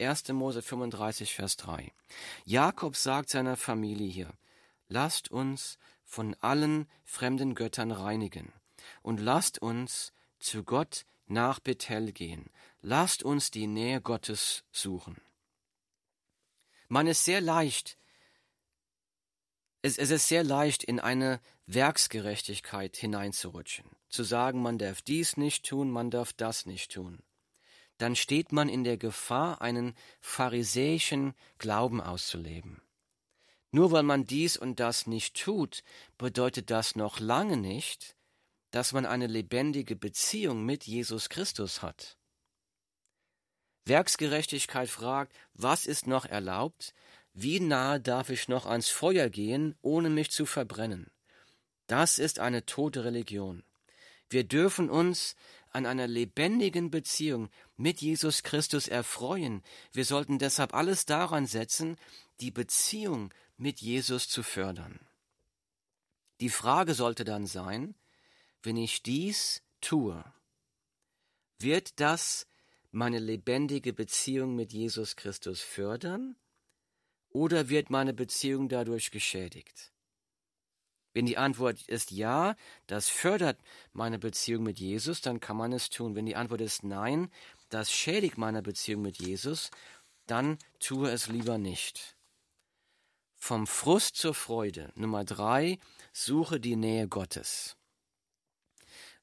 1. 0.00 0.28
Mose 0.32 0.62
35, 0.62 1.34
Vers 1.34 1.56
3. 1.58 1.92
Jakob 2.44 2.96
sagt 2.96 3.30
seiner 3.30 3.56
Familie 3.56 4.08
hier, 4.08 4.32
lasst 4.88 5.30
uns 5.30 5.78
von 6.04 6.34
allen 6.40 6.88
fremden 7.04 7.54
Göttern 7.54 7.90
reinigen 7.90 8.52
und 9.02 9.20
lasst 9.20 9.60
uns 9.60 10.12
zu 10.38 10.64
Gott 10.64 11.04
nach 11.26 11.60
Bethel 11.60 12.12
gehen. 12.12 12.50
Lasst 12.82 13.22
uns 13.22 13.50
die 13.50 13.66
Nähe 13.66 14.00
Gottes 14.00 14.64
suchen. 14.72 15.20
Man 16.88 17.06
ist 17.06 17.24
sehr 17.24 17.40
leicht, 17.40 17.98
es, 19.82 19.98
es 19.98 20.10
ist 20.10 20.28
sehr 20.28 20.44
leicht, 20.44 20.82
in 20.82 20.98
eine 20.98 21.40
Werksgerechtigkeit 21.66 22.96
hineinzurutschen. 22.96 23.84
Zu 24.08 24.24
sagen, 24.24 24.60
man 24.60 24.78
darf 24.78 25.02
dies 25.02 25.36
nicht 25.36 25.66
tun, 25.66 25.90
man 25.90 26.10
darf 26.10 26.32
das 26.32 26.66
nicht 26.66 26.92
tun 26.92 27.22
dann 28.00 28.16
steht 28.16 28.50
man 28.50 28.70
in 28.70 28.82
der 28.82 28.96
Gefahr, 28.96 29.60
einen 29.60 29.94
pharisäischen 30.20 31.34
Glauben 31.58 32.00
auszuleben. 32.00 32.80
Nur 33.72 33.92
weil 33.92 34.04
man 34.04 34.24
dies 34.24 34.56
und 34.56 34.80
das 34.80 35.06
nicht 35.06 35.38
tut, 35.38 35.82
bedeutet 36.16 36.70
das 36.70 36.96
noch 36.96 37.20
lange 37.20 37.58
nicht, 37.58 38.16
dass 38.70 38.94
man 38.94 39.04
eine 39.04 39.26
lebendige 39.26 39.96
Beziehung 39.96 40.64
mit 40.64 40.84
Jesus 40.86 41.28
Christus 41.28 41.82
hat. 41.82 42.16
Werksgerechtigkeit 43.84 44.88
fragt, 44.88 45.36
was 45.52 45.84
ist 45.84 46.06
noch 46.06 46.24
erlaubt? 46.24 46.94
Wie 47.34 47.60
nahe 47.60 48.00
darf 48.00 48.30
ich 48.30 48.48
noch 48.48 48.64
ans 48.64 48.88
Feuer 48.88 49.28
gehen, 49.28 49.74
ohne 49.82 50.08
mich 50.08 50.30
zu 50.30 50.46
verbrennen? 50.46 51.10
Das 51.86 52.18
ist 52.18 52.38
eine 52.38 52.64
tote 52.64 53.04
Religion. 53.04 53.62
Wir 54.30 54.44
dürfen 54.44 54.88
uns 54.88 55.34
an 55.70 55.86
einer 55.86 56.06
lebendigen 56.06 56.90
Beziehung 56.90 57.48
mit 57.76 58.00
Jesus 58.00 58.42
Christus 58.42 58.88
erfreuen. 58.88 59.62
Wir 59.92 60.04
sollten 60.04 60.38
deshalb 60.38 60.74
alles 60.74 61.06
daran 61.06 61.46
setzen, 61.46 61.96
die 62.40 62.50
Beziehung 62.50 63.32
mit 63.56 63.80
Jesus 63.80 64.28
zu 64.28 64.42
fördern. 64.42 64.98
Die 66.40 66.50
Frage 66.50 66.94
sollte 66.94 67.24
dann 67.24 67.46
sein, 67.46 67.94
wenn 68.62 68.76
ich 68.76 69.02
dies 69.02 69.62
tue, 69.80 70.24
wird 71.58 72.00
das 72.00 72.46
meine 72.90 73.18
lebendige 73.18 73.92
Beziehung 73.92 74.56
mit 74.56 74.72
Jesus 74.72 75.16
Christus 75.16 75.60
fördern 75.60 76.36
oder 77.28 77.68
wird 77.68 77.90
meine 77.90 78.12
Beziehung 78.12 78.68
dadurch 78.68 79.10
geschädigt? 79.10 79.89
Wenn 81.12 81.26
die 81.26 81.38
Antwort 81.38 81.82
ist 81.88 82.10
ja, 82.12 82.54
das 82.86 83.08
fördert 83.08 83.58
meine 83.92 84.18
Beziehung 84.18 84.62
mit 84.62 84.78
Jesus, 84.78 85.20
dann 85.20 85.40
kann 85.40 85.56
man 85.56 85.72
es 85.72 85.90
tun. 85.90 86.14
Wenn 86.14 86.26
die 86.26 86.36
Antwort 86.36 86.60
ist 86.60 86.84
nein, 86.84 87.30
das 87.68 87.90
schädigt 87.90 88.38
meine 88.38 88.62
Beziehung 88.62 89.02
mit 89.02 89.18
Jesus, 89.18 89.70
dann 90.26 90.58
tue 90.78 91.10
es 91.10 91.26
lieber 91.26 91.58
nicht. 91.58 92.16
Vom 93.34 93.66
Frust 93.66 94.16
zur 94.16 94.34
Freude. 94.34 94.92
Nummer 94.94 95.24
drei, 95.24 95.78
suche 96.12 96.60
die 96.60 96.76
Nähe 96.76 97.08
Gottes. 97.08 97.76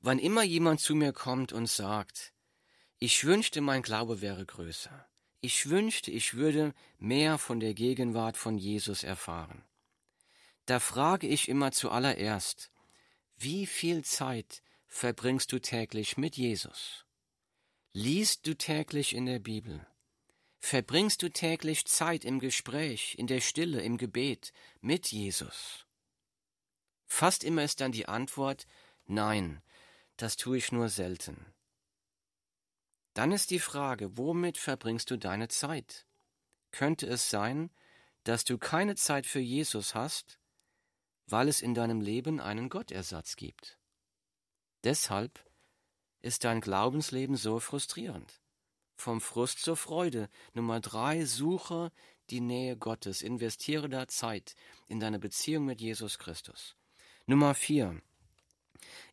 Wann 0.01 0.19
immer 0.19 0.43
jemand 0.43 0.81
zu 0.81 0.95
mir 0.95 1.13
kommt 1.13 1.53
und 1.53 1.69
sagt, 1.69 2.33
ich 2.99 3.23
wünschte, 3.23 3.61
mein 3.61 3.83
Glaube 3.83 4.21
wäre 4.21 4.45
größer. 4.45 5.07
Ich 5.39 5.69
wünschte, 5.69 6.11
ich 6.11 6.33
würde 6.33 6.73
mehr 6.97 7.37
von 7.37 7.59
der 7.59 7.73
Gegenwart 7.73 8.37
von 8.37 8.57
Jesus 8.57 9.03
erfahren 9.03 9.66
da 10.67 10.81
frage 10.81 11.27
ich 11.27 11.47
immer 11.47 11.71
zuallererst, 11.71 12.71
wie 13.37 13.65
viel 13.65 14.03
Zeit 14.03 14.61
verbringst 14.85 15.51
du 15.53 15.59
täglich 15.59 16.17
mit 16.17 16.35
Jesus? 16.35 17.05
Liest 17.93 18.45
du 18.45 18.53
täglich 18.53 19.15
in 19.15 19.25
der 19.25 19.39
Bibel? 19.39 19.87
Verbringst 20.59 21.21
du 21.23 21.29
täglich 21.29 21.85
Zeit 21.85 22.25
im 22.25 22.39
Gespräch, 22.39 23.15
in 23.17 23.27
der 23.27 23.39
Stille, 23.39 23.81
im 23.81 23.97
Gebet 23.97 24.51
mit 24.81 25.07
Jesus? 25.07 25.85
Fast 27.05 27.45
immer 27.45 27.63
ist 27.63 27.79
dann 27.79 27.93
die 27.93 28.07
Antwort 28.07 28.67
Nein, 29.05 29.61
das 30.17 30.35
tue 30.35 30.57
ich 30.57 30.73
nur 30.73 30.89
selten. 30.89 31.45
Dann 33.13 33.31
ist 33.31 33.51
die 33.51 33.59
Frage, 33.59 34.17
womit 34.17 34.57
verbringst 34.57 35.09
du 35.11 35.17
deine 35.17 35.47
Zeit? 35.47 36.05
Könnte 36.71 37.07
es 37.07 37.29
sein, 37.29 37.71
dass 38.25 38.43
du 38.43 38.57
keine 38.57 38.95
Zeit 38.95 39.25
für 39.25 39.39
Jesus 39.39 39.95
hast, 39.95 40.39
weil 41.27 41.47
es 41.47 41.61
in 41.61 41.73
deinem 41.73 42.01
Leben 42.01 42.39
einen 42.39 42.69
Gottersatz 42.69 43.35
gibt. 43.35 43.77
Deshalb 44.83 45.43
ist 46.21 46.43
dein 46.43 46.61
Glaubensleben 46.61 47.35
so 47.35 47.59
frustrierend. 47.59 48.41
Vom 48.95 49.21
Frust 49.21 49.59
zur 49.59 49.77
Freude. 49.77 50.29
Nummer 50.53 50.79
drei, 50.79 51.25
suche 51.25 51.91
die 52.29 52.41
Nähe 52.41 52.75
Gottes, 52.75 53.21
investiere 53.21 53.89
da 53.89 54.07
Zeit 54.07 54.55
in 54.87 54.99
deine 54.99 55.19
Beziehung 55.19 55.65
mit 55.65 55.79
Jesus 55.79 56.17
Christus. 56.17 56.75
Nummer 57.25 57.53
vier, 57.53 58.01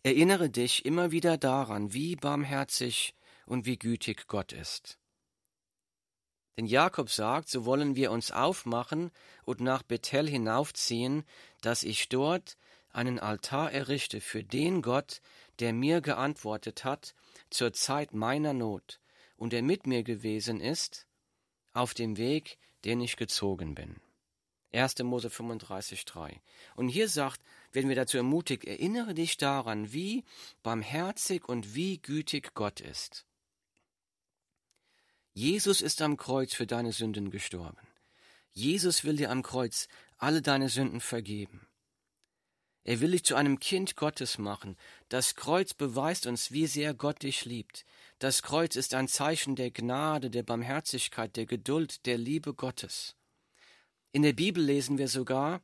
erinnere 0.03 0.51
dich 0.51 0.85
immer 0.85 1.11
wieder 1.11 1.37
daran, 1.37 1.93
wie 1.93 2.17
barmherzig 2.17 3.15
und 3.47 3.67
wie 3.67 3.79
gütig 3.79 4.27
Gott 4.27 4.53
ist. 4.53 4.99
Denn 6.57 6.67
Jakob 6.67 7.11
sagt, 7.11 7.49
so 7.49 7.65
wollen 7.65 7.97
wir 7.97 8.13
uns 8.13 8.31
aufmachen 8.31 9.11
und 9.45 9.61
nach 9.61 9.83
Bethel 9.83 10.29
hinaufziehen, 10.29 11.25
dass 11.63 11.83
ich 11.83 12.09
dort 12.09 12.57
einen 12.91 13.19
Altar 13.19 13.73
errichte 13.73 14.21
für 14.21 14.45
den 14.45 14.81
Gott, 14.81 15.21
der 15.59 15.73
mir 15.73 16.01
geantwortet 16.01 16.85
hat 16.85 17.15
zur 17.51 17.73
Zeit 17.73 18.15
meiner 18.15 18.53
Not 18.53 19.01
und 19.37 19.53
der 19.53 19.63
mit 19.63 19.87
mir 19.87 20.05
gewesen 20.05 20.61
ist 20.61 21.07
auf 21.73 21.93
dem 21.93 22.17
Weg, 22.17 22.59
den 22.85 23.01
ich 23.01 23.17
gezogen 23.17 23.75
bin. 23.75 23.97
1. 24.73 24.99
Mose 25.01 25.29
35,3. 25.29 26.41
Und 26.77 26.89
hier 26.89 27.09
sagt, 27.09 27.41
werden 27.73 27.89
wir 27.89 27.97
dazu 27.97 28.17
ermutigt, 28.17 28.65
erinnere 28.65 29.15
dich 29.15 29.37
daran, 29.37 29.93
wie 29.93 30.25
barmherzig 30.63 31.49
und 31.49 31.75
wie 31.75 31.99
gütig 31.99 32.55
Gott 32.55 32.81
ist. 32.81 33.25
Jesus 35.37 35.81
ist 35.81 36.01
am 36.01 36.17
Kreuz 36.17 36.55
für 36.55 36.67
deine 36.67 36.93
Sünden 36.93 37.31
gestorben. 37.31 37.87
Jesus 38.53 39.03
will 39.03 39.17
dir 39.17 39.33
am 39.33 39.43
Kreuz 39.43 39.89
alle 40.17 40.43
deine 40.43 40.69
Sünden 40.69 41.01
vergeben. 41.01 41.67
Er 42.85 43.01
will 43.01 43.11
dich 43.11 43.25
zu 43.25 43.35
einem 43.35 43.59
Kind 43.59 43.97
Gottes 43.97 44.39
machen. 44.39 44.77
Das 45.09 45.35
Kreuz 45.35 45.75
beweist 45.75 46.27
uns, 46.27 46.53
wie 46.53 46.69
sehr 46.69 46.95
Gott 46.95 47.25
dich 47.25 47.47
liebt. 47.47 47.85
Das 48.21 48.43
Kreuz 48.43 48.77
ist 48.77 48.95
ein 48.95 49.09
Zeichen 49.09 49.57
der 49.57 49.73
Gnade, 49.73 50.31
der 50.31 50.45
Barmherzigkeit, 50.45 51.35
der 51.35 51.47
Geduld, 51.47 52.07
der 52.07 52.17
Liebe 52.17 52.55
Gottes. 52.55 53.17
In 54.13 54.23
der 54.23 54.35
Bibel 54.35 54.63
lesen 54.63 54.99
wir 54.99 55.09
sogar, 55.09 55.63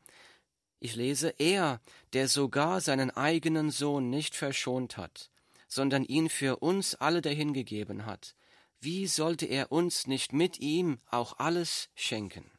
ich 0.80 0.96
lese, 0.96 1.28
er, 1.38 1.80
der 2.12 2.26
sogar 2.26 2.80
seinen 2.80 3.12
eigenen 3.12 3.70
Sohn 3.70 4.10
nicht 4.10 4.34
verschont 4.34 4.96
hat, 4.96 5.30
sondern 5.68 6.04
ihn 6.04 6.28
für 6.28 6.56
uns 6.56 6.96
alle 6.96 7.20
dahingegeben 7.20 8.06
hat, 8.06 8.34
wie 8.80 9.06
sollte 9.06 9.46
er 9.46 9.72
uns 9.72 10.06
nicht 10.06 10.32
mit 10.32 10.58
ihm 10.58 11.00
auch 11.10 11.38
alles 11.38 11.90
schenken? 11.94 12.50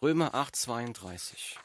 Römer 0.00 0.34
8, 0.34 0.56
32. 0.56 1.58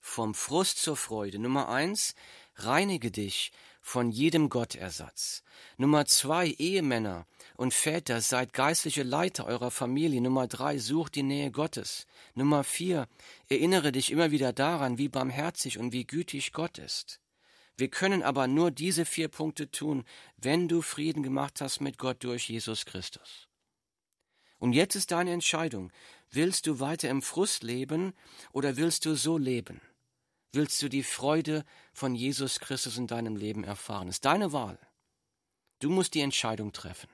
Vom 0.00 0.34
Frust 0.34 0.78
zur 0.78 0.96
Freude. 0.96 1.38
Nummer 1.38 1.68
eins, 1.68 2.14
reinige 2.56 3.10
dich 3.10 3.52
von 3.80 4.10
jedem 4.10 4.48
Gottersatz. 4.48 5.42
Nummer 5.76 6.06
zwei, 6.06 6.48
Ehemänner 6.58 7.26
und 7.56 7.74
Väter, 7.74 8.20
seid 8.20 8.52
geistliche 8.52 9.02
Leiter 9.02 9.46
eurer 9.46 9.70
Familie. 9.70 10.20
Nummer 10.20 10.46
drei, 10.46 10.78
sucht 10.78 11.14
die 11.16 11.22
Nähe 11.22 11.50
Gottes. 11.50 12.06
Nummer 12.34 12.64
vier, 12.64 13.08
erinnere 13.48 13.92
dich 13.92 14.10
immer 14.10 14.30
wieder 14.30 14.52
daran, 14.52 14.96
wie 14.98 15.08
barmherzig 15.08 15.78
und 15.78 15.92
wie 15.92 16.06
gütig 16.06 16.52
Gott 16.52 16.78
ist. 16.78 17.19
Wir 17.80 17.88
können 17.88 18.22
aber 18.22 18.46
nur 18.46 18.70
diese 18.70 19.06
vier 19.06 19.28
Punkte 19.28 19.70
tun, 19.70 20.04
wenn 20.36 20.68
du 20.68 20.82
Frieden 20.82 21.22
gemacht 21.22 21.62
hast 21.62 21.80
mit 21.80 21.96
Gott 21.96 22.22
durch 22.22 22.50
Jesus 22.50 22.84
Christus. 22.84 23.48
Und 24.58 24.74
jetzt 24.74 24.96
ist 24.96 25.12
deine 25.12 25.32
Entscheidung. 25.32 25.90
Willst 26.30 26.66
du 26.66 26.78
weiter 26.78 27.08
im 27.08 27.22
Frust 27.22 27.62
leben 27.62 28.12
oder 28.52 28.76
willst 28.76 29.06
du 29.06 29.14
so 29.14 29.38
leben? 29.38 29.80
Willst 30.52 30.82
du 30.82 30.90
die 30.90 31.02
Freude 31.02 31.64
von 31.94 32.14
Jesus 32.14 32.60
Christus 32.60 32.98
in 32.98 33.06
deinem 33.06 33.34
Leben 33.34 33.64
erfahren? 33.64 34.08
Ist 34.08 34.26
deine 34.26 34.52
Wahl. 34.52 34.78
Du 35.78 35.88
musst 35.88 36.12
die 36.12 36.20
Entscheidung 36.20 36.72
treffen. 36.72 37.08